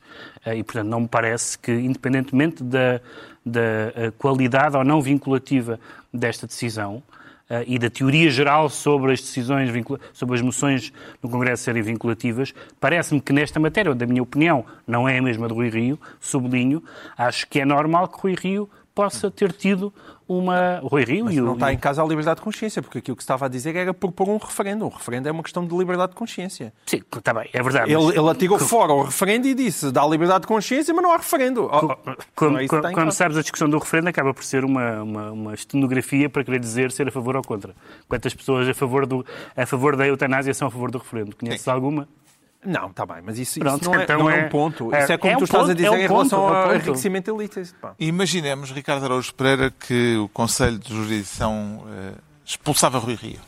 [0.44, 3.00] Uh, e, portanto, não me parece que, independentemente da,
[3.44, 5.78] da qualidade ou não vinculativa
[6.12, 7.02] desta decisão,
[7.66, 9.70] e da teoria geral sobre as decisões,
[10.12, 10.92] sobre as moções
[11.22, 15.48] no Congresso serem vinculativas, parece-me que nesta matéria, da minha opinião, não é a mesma
[15.48, 16.82] de Rui Rio, sublinho,
[17.16, 19.92] acho que é normal que Rui Rio possa ter tido
[20.28, 20.80] uma.
[20.82, 21.44] Rui Rio Mas e o.
[21.44, 23.92] Não está em casa a liberdade de consciência, porque aquilo que estava a dizer era
[23.92, 24.84] propor um referendo.
[24.86, 26.72] Um referendo é uma questão de liberdade de consciência.
[26.86, 27.92] Sim, está bem, é verdade.
[27.92, 28.16] Ele, mas...
[28.16, 28.64] ele atirou que...
[28.64, 31.68] fora o referendo e disse dá liberdade de consciência, mas não há referendo.
[31.68, 35.32] Quando, oh, oh, quando, é sabes a discussão do referendo, acaba por ser uma, uma,
[35.32, 37.74] uma estenografia para querer dizer ser a favor ou contra.
[38.08, 39.24] Quantas pessoas a favor, do,
[39.56, 41.36] a favor da eutanásia são a favor do referendo?
[41.36, 42.08] Conheces alguma?
[42.64, 44.94] Não, está bem, mas isso, Pronto, isso não, é, então não é, é, um ponto.
[44.94, 46.40] É, isso é como é um tu estás ponto, a dizer é um em relação
[46.40, 47.88] ponto, ao enriquecimento ilícito.
[47.98, 52.12] Imaginemos, Ricardo Araújo Pereira, que o Conselho de Jurisdição eh,
[52.44, 53.40] expulsava Rui Rio.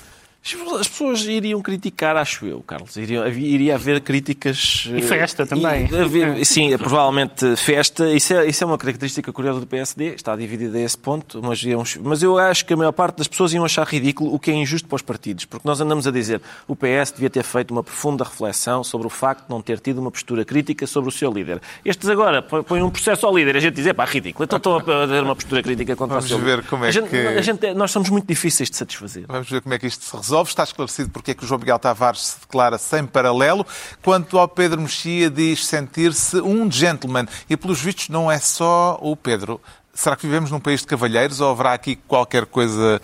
[0.78, 2.94] As pessoas iriam criticar, acho eu, Carlos.
[2.96, 4.86] Iriam, iria haver críticas.
[4.94, 5.88] E festa também.
[5.90, 8.12] E, haver, sim, provavelmente festa.
[8.12, 10.14] Isso é, isso é uma característica curiosa do PSD.
[10.14, 11.40] Está dividida a esse ponto.
[11.42, 11.64] Mas,
[11.96, 14.54] mas eu acho que a maior parte das pessoas iam achar ridículo o que é
[14.54, 15.46] injusto para os partidos.
[15.46, 19.10] Porque nós andamos a dizer o PS devia ter feito uma profunda reflexão sobre o
[19.10, 21.58] facto de não ter tido uma postura crítica sobre o seu líder.
[21.82, 23.56] Estes agora põem um processo ao líder.
[23.56, 24.44] A gente diz, é pá, ridículo.
[24.44, 26.68] Então estão a ter uma postura crítica contra Vamos o seu ver líder.
[26.68, 27.16] como é a gente, que...
[27.16, 29.24] A gente, nós somos muito difíceis de satisfazer.
[29.26, 30.50] Vamos ver como é que isto se resolve resolve.
[30.50, 33.64] Está esclarecido porque é que o João Miguel Tavares se declara sem paralelo.
[34.02, 37.26] Quanto ao Pedro Mexia, diz sentir-se um gentleman.
[37.48, 39.60] E, pelos vistos, não é só o Pedro.
[39.92, 43.00] Será que vivemos num país de cavalheiros ou haverá aqui qualquer coisa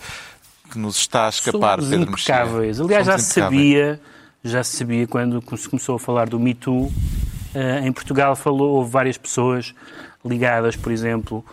[0.69, 2.79] que nos está a escapar, Somos Pedro impecáveis.
[2.79, 2.85] Mexia?
[2.85, 4.01] Aliás, Somos já se sabia,
[4.43, 6.91] já se sabia quando se começou a falar do Me Too.
[7.53, 9.73] Uh, em Portugal falou, houve várias pessoas
[10.23, 11.43] ligadas, por exemplo,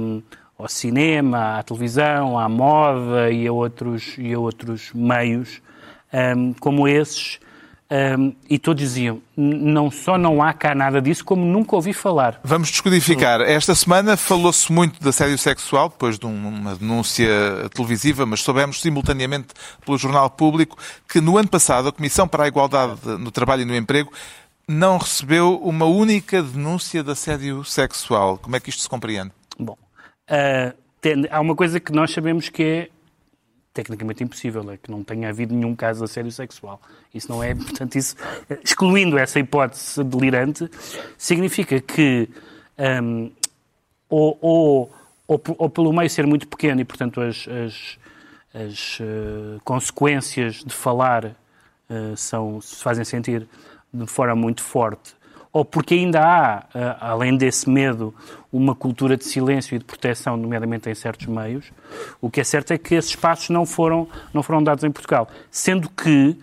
[0.00, 0.22] um,
[0.64, 5.60] ao cinema, à televisão, à moda e a outros, e a outros meios
[6.36, 7.38] um, como esses.
[8.18, 12.40] Um, e todos diziam, não só não há cá nada disso, como nunca ouvi falar.
[12.42, 13.42] Vamos descodificar.
[13.42, 17.28] Esta semana falou-se muito de assédio sexual, depois de uma denúncia
[17.74, 19.48] televisiva, mas soubemos simultaneamente
[19.84, 23.66] pelo Jornal Público que no ano passado a Comissão para a Igualdade no Trabalho e
[23.66, 24.10] no Emprego
[24.66, 28.38] não recebeu uma única denúncia de assédio sexual.
[28.38, 29.30] Como é que isto se compreende?
[30.28, 32.88] Uh, tem, há uma coisa que nós sabemos que é
[33.74, 36.80] tecnicamente impossível, é que não tenha havido nenhum caso de assédio sexual.
[37.12, 38.14] Isso não é, portanto, isso,
[38.62, 40.70] excluindo essa hipótese delirante,
[41.18, 42.28] significa que
[43.02, 43.32] um,
[44.08, 44.92] ou, ou,
[45.26, 47.98] ou, ou, pelo meio ser muito pequeno e, portanto, as, as,
[48.54, 53.48] as uh, consequências de falar uh, são, se fazem sentir
[53.92, 55.16] de forma muito forte,
[55.54, 58.12] ou porque ainda há, eh, além desse medo,
[58.52, 61.66] uma cultura de silêncio e de proteção, nomeadamente em certos meios,
[62.20, 65.28] o que é certo é que esses espaços não foram, não foram dados em Portugal.
[65.52, 66.36] Sendo que uh,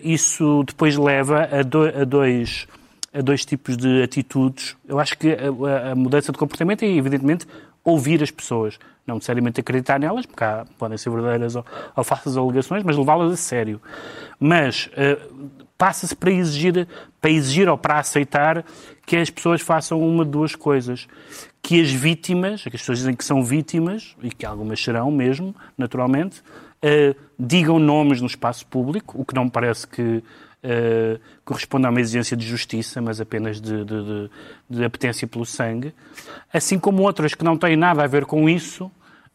[0.00, 2.68] isso depois leva a, do, a, dois,
[3.12, 4.76] a dois tipos de atitudes.
[4.86, 7.48] Eu acho que a, a mudança de comportamento é, evidentemente,
[7.86, 8.78] ouvir as pessoas.
[9.06, 11.64] Não necessariamente acreditar nelas, porque há, podem ser verdadeiras ou,
[11.94, 13.80] ou falsas alegações, mas levá-las a sério.
[14.40, 16.88] Mas uh, passa-se para exigir,
[17.20, 18.64] para exigir ou para aceitar
[19.06, 21.06] que as pessoas façam uma de duas coisas.
[21.62, 25.54] Que as vítimas, que as pessoas dizem que são vítimas, e que algumas serão mesmo,
[25.78, 30.22] naturalmente, uh, digam nomes no espaço público, o que não me parece que
[30.66, 34.30] uh, corresponde a uma exigência de justiça, mas apenas de, de, de,
[34.68, 35.94] de, apetência pelo sangue,
[36.52, 38.90] assim como outras que não têm nada a ver com isso.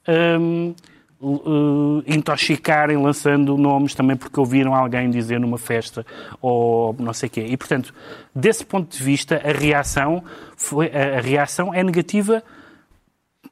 [0.08, 0.76] Um, ehm,
[1.22, 6.06] uh, intoxicarem lançando nomes também porque ouviram alguém dizer numa festa
[6.42, 7.46] ou não sei o quê.
[7.48, 7.94] E, portanto,
[8.34, 10.24] desse ponto de vista, a reação,
[10.58, 12.44] foi, a, a reação é negativa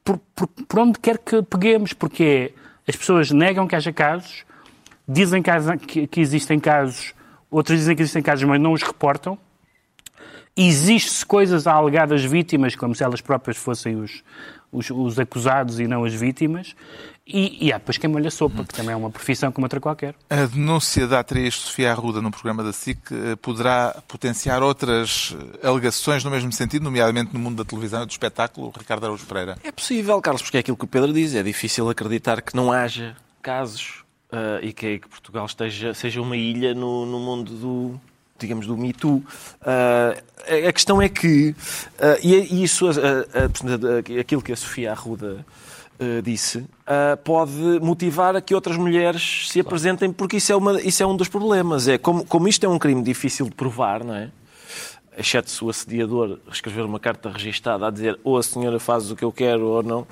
[0.02, 2.52] por, por, por, onde quer que peguemos, porque
[2.88, 4.44] as pessoas negam que haja casos,
[5.06, 5.42] dizem
[5.86, 7.14] que, que existem casos,
[7.50, 9.38] outras dizem que existem casos, mas não os reportam.
[10.56, 14.22] Existe-se coisas a alegadas vítimas, como se elas próprias fossem os,
[14.72, 16.74] os, os, acusados e não as vítimas.
[17.26, 19.78] E, e há depois quem molha a sopa, que também é uma profissão como outra
[19.78, 20.16] qualquer.
[20.28, 26.24] A denúncia da atriz Sofia Arruda no programa da SIC eh, poderá potenciar outras alegações
[26.24, 29.56] no mesmo sentido, nomeadamente no mundo da televisão e do espetáculo, Ricardo Araújo Pereira?
[29.62, 31.34] É possível, Carlos, porque é aquilo que o Pedro diz.
[31.36, 33.99] É difícil acreditar que não haja casos
[34.32, 38.00] uh, e que, que, Portugal esteja, seja uma ilha no, no mundo do,
[38.40, 39.16] digamos, do Me Too.
[39.16, 45.44] Uh, a questão é que, uh, e isso, uh, aquilo que a Sofia Arruda
[46.24, 46.64] disse,
[47.24, 47.52] pode
[47.82, 51.28] motivar a que outras mulheres se apresentem, porque isso é, uma, isso é um dos
[51.28, 51.88] problemas.
[51.88, 54.30] É como, como isto é um crime difícil de provar, não é?
[55.18, 59.14] Exceto se o assediador escrever uma carta registada a dizer ou a senhora faz o
[59.14, 60.06] que eu quero ou não.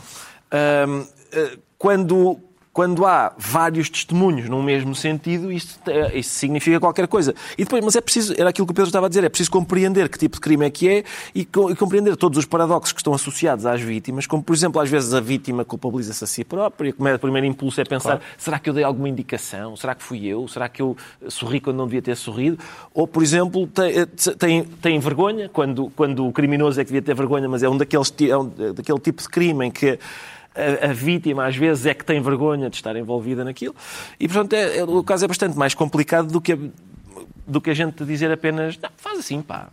[1.79, 2.39] Quando,
[2.79, 5.81] quando há vários testemunhos no mesmo sentido, isso,
[6.15, 7.35] isso significa qualquer coisa.
[7.55, 9.51] E depois, mas é preciso, era aquilo que o Pedro estava a dizer, é preciso
[9.51, 11.05] compreender que tipo de crime é que é
[11.35, 14.89] e, e compreender todos os paradoxos que estão associados às vítimas, como por exemplo, às
[14.89, 18.23] vezes a vítima culpabiliza-se a si própria, como é o primeiro impulso é pensar, claro.
[18.39, 19.77] será que eu dei alguma indicação?
[19.77, 20.47] Será que fui eu?
[20.47, 22.61] Será que eu sorri quando não devia ter sorrido?
[22.95, 24.07] Ou, por exemplo, tem,
[24.37, 27.77] tem, tem vergonha, quando, quando o criminoso é que devia ter vergonha, mas é um
[27.77, 29.99] daqueles, é um, daquele tipo de crime em que
[30.59, 33.75] a, a, vítima às vezes é que tem vergonha de estar envolvida naquilo.
[34.19, 36.59] E, portanto, é, é, o caso é bastante mais complicado do que, a,
[37.47, 39.69] do que a gente dizer apenas, faz assim, pá.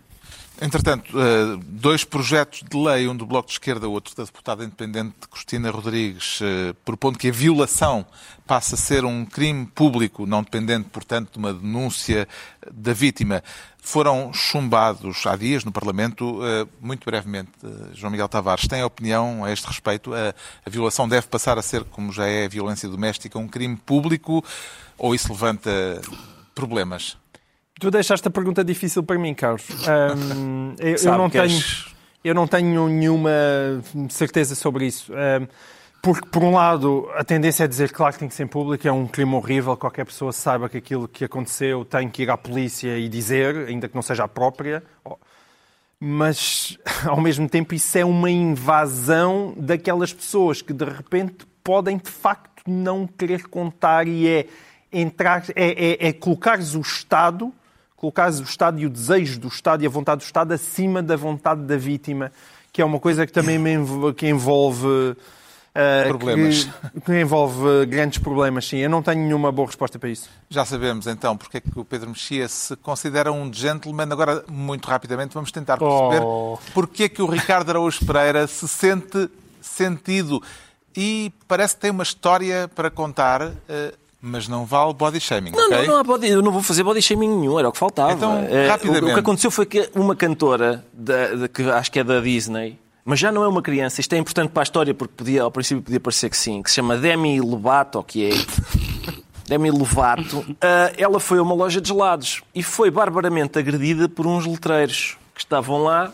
[0.61, 5.13] Entretanto, eh, dois projetos de lei, um do Bloco de Esquerda, outro da deputada independente
[5.29, 8.05] Cristina Rodrigues, eh, propondo que a violação
[8.47, 12.25] passe a ser um crime público, não dependente, portanto, de uma denúncia
[12.71, 13.43] da vítima
[13.81, 16.39] foram chumbados há dias no Parlamento.
[16.41, 17.51] Eh, muito brevemente,
[17.93, 20.13] João Miguel Tavares, tem opinião a este respeito?
[20.13, 20.33] A,
[20.65, 24.43] a, violação deve passar a ser, como já é a violência doméstica, um crime público
[24.97, 26.01] ou isso levanta
[26.55, 27.17] problemas?
[27.79, 29.67] Tu deixaste a pergunta difícil para mim, Carlos.
[30.17, 31.59] Um, eu, eu, não tenho,
[32.23, 33.29] eu não tenho nenhuma
[34.09, 35.11] certeza sobre isso.
[35.13, 35.47] Um,
[36.01, 38.87] porque, por um lado, a tendência é dizer claro que tem que ser em público,
[38.87, 42.37] é um crime horrível, qualquer pessoa saiba que aquilo que aconteceu tem que ir à
[42.37, 44.83] polícia e dizer, ainda que não seja a própria.
[45.99, 52.09] Mas, ao mesmo tempo, isso é uma invasão daquelas pessoas que, de repente, podem, de
[52.09, 54.47] facto, não querer contar e é
[54.93, 57.51] entrar, é, é, é colocares o Estado,
[57.95, 61.15] colocares o Estado e o desejo do Estado e a vontade do Estado acima da
[61.15, 62.31] vontade da vítima,
[62.71, 63.59] que é uma coisa que também
[64.15, 65.15] que envolve
[65.75, 66.63] Uh, problemas.
[66.63, 68.77] Que, que, envolve grandes problemas, sim.
[68.77, 70.29] Eu não tenho nenhuma boa resposta para isso.
[70.49, 74.07] Já sabemos, então, porque é que o Pedro Mexia se considera um gentleman.
[74.09, 76.57] Agora, muito rapidamente, vamos tentar perceber oh.
[76.73, 79.29] porque é que o Ricardo Araújo Pereira se sente
[79.59, 80.41] sentido.
[80.95, 83.41] E parece que tem uma história para contar...
[83.41, 85.77] Uh, mas não vale body shaming, não, okay?
[85.77, 88.11] não, não há body, eu não vou fazer body shaming nenhum, era o que faltava.
[88.11, 89.05] Então, rapidamente.
[89.05, 92.19] O, o que aconteceu foi que uma cantora, da, de, que acho que é da
[92.19, 94.01] Disney, mas já não é uma criança.
[94.01, 96.71] Isto é importante para a história porque podia, ao princípio podia parecer que sim, que
[96.71, 98.31] se chama Demi Lovato, que é
[99.47, 100.39] Demi Lovato.
[100.39, 100.55] Uh,
[100.97, 105.41] ela foi a uma loja de gelados e foi barbaramente agredida por uns letreiros que
[105.41, 106.11] estavam lá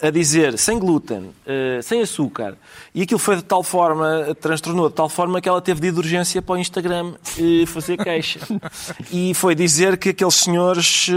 [0.00, 2.54] a dizer sem glúten, eh, sem açúcar,
[2.94, 5.92] e aquilo foi de tal forma, transtornou de tal forma que ela teve de ir
[5.92, 8.40] de urgência para o Instagram eh, fazer queixa.
[9.10, 11.08] E foi dizer que aqueles senhores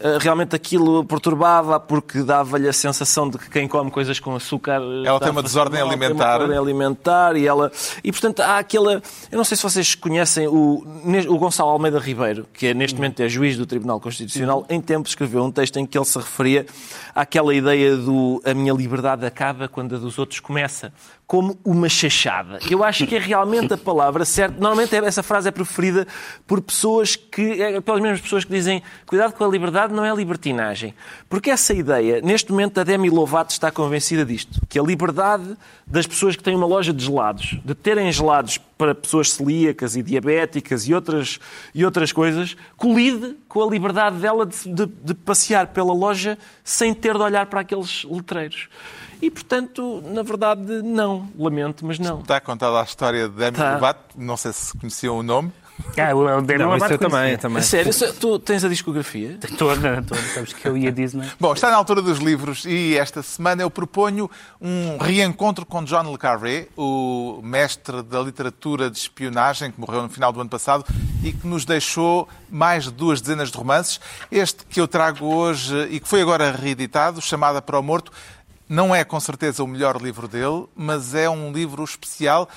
[0.00, 4.80] eh, realmente aquilo perturbava porque dava-lhe a sensação de que quem come coisas com açúcar.
[5.04, 6.14] Ela tem uma desordem mal, alimentar.
[6.14, 7.72] Tem uma desordem alimentar e ela.
[8.02, 9.02] E portanto há aquela.
[9.30, 10.84] Eu não sei se vocês conhecem o,
[11.28, 15.08] o Gonçalo Almeida Ribeiro, que é, neste momento é juiz do Tribunal Constitucional, em tempo
[15.08, 16.66] escreveu um texto em que ele se referia
[17.14, 18.13] àquela ideia do
[18.44, 20.92] a minha liberdade acaba quando a dos outros começa,
[21.26, 22.58] como uma chachada.
[22.70, 24.60] Eu acho que é realmente a palavra certa.
[24.60, 26.06] Normalmente essa frase é preferida
[26.46, 30.14] por pessoas que, é, pelas mesmas pessoas que dizem cuidado com a liberdade não é
[30.14, 30.94] libertinagem.
[31.28, 35.56] Porque essa ideia, neste momento a Demi Lovato está convencida disto, que a liberdade
[35.86, 40.02] das pessoas que têm uma loja de gelados, de terem gelados para pessoas celíacas e
[40.02, 41.38] diabéticas e outras,
[41.74, 46.92] e outras coisas, colide com a liberdade dela de, de, de passear pela loja sem
[46.92, 48.68] ter de olhar para aqueles letreiros.
[49.22, 51.28] E, portanto, na verdade, não.
[51.38, 52.20] Lamento, mas não.
[52.20, 53.74] Está contada a história de Demi Tá.
[53.74, 55.52] Lovato, não sei se conheciam o nome.
[55.98, 57.60] Ah, o Demi Não, Lovato eu também, também.
[57.62, 57.90] Sério,
[58.20, 59.38] tu tens a discografia?
[59.58, 60.20] Toda, toda.
[60.32, 61.28] Sabes que eu ia Disney.
[61.40, 66.10] Bom, está na altura dos livros e esta semana eu proponho um reencontro com John
[66.12, 70.84] le Carré, o mestre da literatura de espionagem que morreu no final do ano passado
[71.24, 73.98] e que nos deixou mais de duas dezenas de romances.
[74.30, 78.12] Este que eu trago hoje e que foi agora reeditado, Chamada para o Morto,
[78.68, 82.48] não é com certeza o melhor livro dele, mas é um livro especial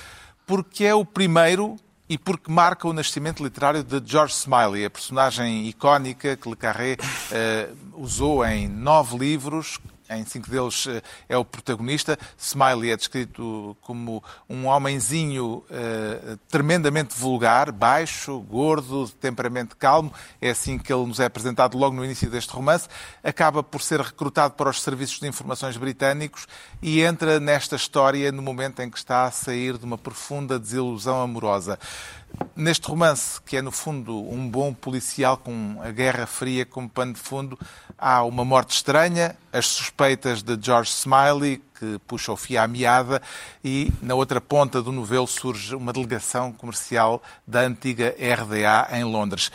[0.46, 1.76] porque é o primeiro
[2.10, 6.98] e porque marca o nascimento literário de George Smiley, a personagem icónica que Le Carré
[7.32, 9.78] eh, usou em nove livros.
[10.10, 12.18] Em cinco deles eh, é o protagonista.
[12.38, 20.14] Smiley é descrito como um homenzinho eh, tremendamente vulgar, baixo, gordo, de temperamento calmo.
[20.42, 22.88] É assim que ele nos é apresentado logo no início deste romance.
[23.24, 26.48] Acaba por ser recrutado para os serviços de informações britânicos
[26.82, 31.22] e entra nesta história no momento em que está a sair de uma profunda desilusão
[31.22, 31.78] amorosa.
[32.56, 37.14] Neste romance, que é no fundo um bom policial com a Guerra Fria como pano
[37.14, 37.58] de fundo,
[37.98, 43.22] há uma morte estranha, as suspeitas de George Smiley, que puxa o fio à meada,
[43.64, 49.52] e na outra ponta do novelo surge uma delegação comercial da antiga RDA em Londres.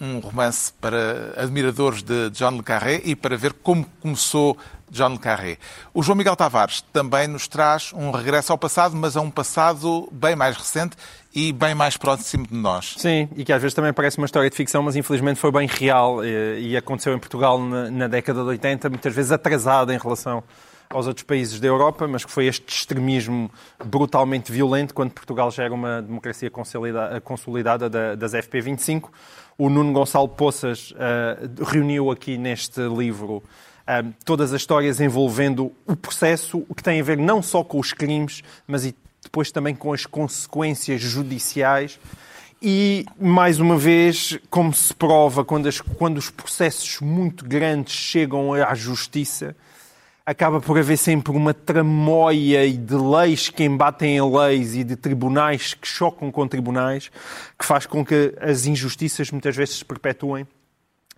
[0.00, 4.56] Um romance para admiradores de John le Carré e para ver como começou
[4.90, 5.58] John le Carré.
[5.92, 10.08] O João Miguel Tavares também nos traz um regresso ao passado, mas a um passado
[10.12, 10.96] bem mais recente
[11.34, 12.94] e bem mais próximo de nós.
[12.96, 15.66] Sim, e que às vezes também parece uma história de ficção, mas infelizmente foi bem
[15.66, 19.98] real eh, e aconteceu em Portugal na, na década de 80, muitas vezes atrasada em
[19.98, 20.42] relação
[20.90, 23.50] aos outros países da Europa, mas que foi este extremismo
[23.84, 29.10] brutalmente violento quando Portugal já era uma democracia consolida- consolidada da- das FP25.
[29.58, 33.42] O Nuno Gonçalo Poças eh, reuniu aqui neste livro
[33.86, 37.80] eh, todas as histórias envolvendo o processo, o que tem a ver não só com
[37.80, 38.94] os crimes, mas e
[39.24, 41.98] depois também com as consequências judiciais.
[42.62, 48.54] E, mais uma vez, como se prova, quando, as- quando os processos muito grandes chegam
[48.54, 49.54] à justiça,
[50.24, 54.96] acaba por haver sempre uma tramóia e de leis que embatem em leis e de
[54.96, 57.10] tribunais que chocam com tribunais,
[57.58, 60.46] que faz com que as injustiças muitas vezes se perpetuem.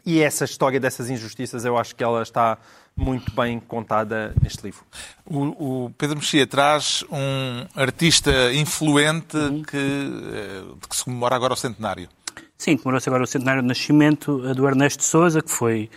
[0.05, 2.59] E essa história dessas injustiças, eu acho que ela está
[2.97, 4.85] muito bem contada neste livro.
[5.25, 9.37] O, o Pedro Mexia traz um artista influente
[9.69, 12.09] que, eh, de que se comemora agora o centenário.
[12.57, 15.91] Sim, comemorou-se agora o centenário de nascimento do Ernesto Souza, que foi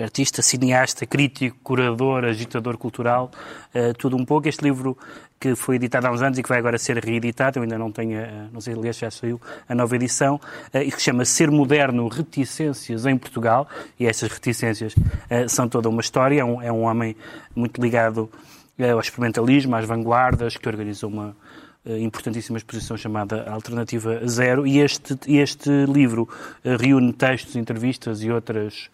[0.00, 3.30] artista, cineasta, crítico, curador, agitador cultural,
[3.74, 4.48] eh, tudo um pouco.
[4.48, 4.96] Este livro
[5.40, 7.92] que foi editado há uns anos e que vai agora ser reeditado, eu ainda não
[7.92, 10.40] tenho, eh, não sei, aliás, já saiu a nova edição,
[10.72, 13.68] eh, e que chama Ser Moderno, Reticências em Portugal,
[13.98, 14.94] e essas reticências
[15.48, 17.16] são toda uma história, é um, é um homem
[17.54, 18.30] muito ligado
[18.92, 21.36] ao experimentalismo, às vanguardas, que organizou uma,
[21.86, 24.66] importantíssima exposição chamada Alternativa Zero.
[24.66, 26.28] E este, este livro
[26.62, 28.90] reúne textos, entrevistas e outras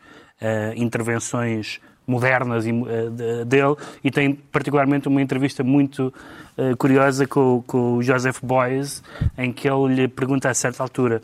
[0.77, 2.71] intervenções modernas eh,
[3.11, 6.13] de- dele e tem particularmente uma entrevista muito
[6.59, 9.03] eh, curiosa com, com o Joseph Boyes
[9.39, 11.23] em que ele lhe pergunta a certa altura,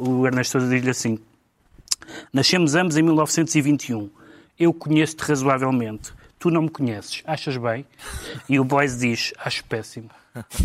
[0.00, 1.18] o Ernesto Sousa diz-lhe assim
[2.32, 4.10] Nascemos ambos em 1921.
[4.58, 6.12] Eu conheço-te razoavelmente.
[6.38, 7.22] Tu não me conheces.
[7.26, 7.86] Achas bem?
[8.48, 10.10] E o Boys diz, acho péssimo.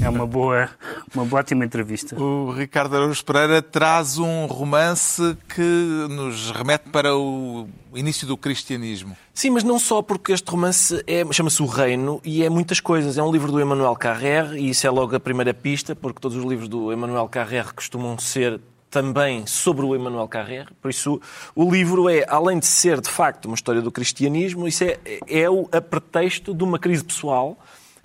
[0.02, 0.68] É uma boa,
[1.14, 2.20] uma boa ótima entrevista.
[2.20, 9.16] O Ricardo Araújo Pereira traz um romance que nos remete para o início do cristianismo.
[9.32, 13.16] Sim, mas não só porque este romance é, chama-se O Reino e é muitas coisas.
[13.20, 16.36] É um livro do Emmanuel Carrère e isso é logo a primeira pista, porque todos
[16.36, 18.60] os livros do Emmanuel Carrère costumam ser
[18.90, 20.70] também sobre o Emmanuel Carrère.
[20.82, 21.22] Por isso,
[21.56, 24.98] o livro é, além de ser, de facto, uma história do cristianismo, isso é,
[25.28, 27.56] é o a pretexto de uma crise pessoal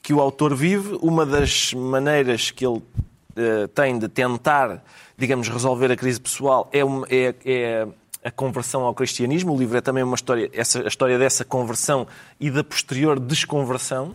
[0.04, 0.98] que o autor vive.
[1.00, 4.84] Uma das maneiras que ele uh, tem de tentar,
[5.16, 7.88] digamos, resolver a crise pessoal é, uma, é, é
[8.22, 9.54] a conversão ao cristianismo.
[9.54, 12.06] O livro é também uma história, essa, a história dessa conversão
[12.38, 14.14] e da posterior desconversão.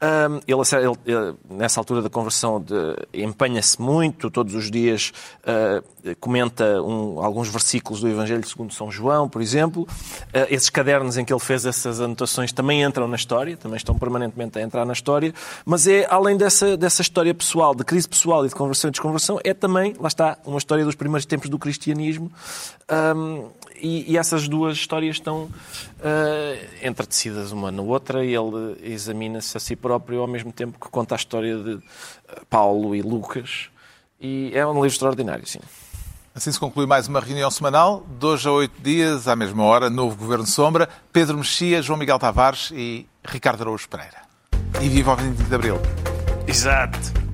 [0.00, 2.64] Um, ele, ele, nessa altura da conversão,
[3.12, 9.28] empenha-se muito, todos os dias uh, comenta um, alguns versículos do Evangelho segundo São João,
[9.28, 9.82] por exemplo.
[9.82, 13.98] Uh, esses cadernos em que ele fez essas anotações também entram na história, também estão
[13.98, 15.34] permanentemente a entrar na história,
[15.64, 19.40] mas é, além dessa, dessa história pessoal, de crise pessoal e de conversão e desconversão,
[19.42, 22.30] é também, lá está, uma história dos primeiros tempos do cristianismo.
[22.90, 23.48] Um,
[23.80, 29.60] e, e, essas duas histórias estão uh, entretecidas uma na outra e ele examina-se a
[29.60, 31.78] si próprio ao mesmo tempo que conta a história de
[32.48, 33.70] Paulo e Lucas.
[34.20, 35.60] E é um livro extraordinário, sim.
[36.34, 40.16] Assim se conclui mais uma reunião semanal, dois a oito dias, à mesma hora, novo
[40.16, 44.22] Governo Sombra, Pedro Mexia, João Miguel Tavares e Ricardo Araújo Pereira.
[44.80, 45.76] E viva o 25 de Abril!
[46.46, 47.27] Exato!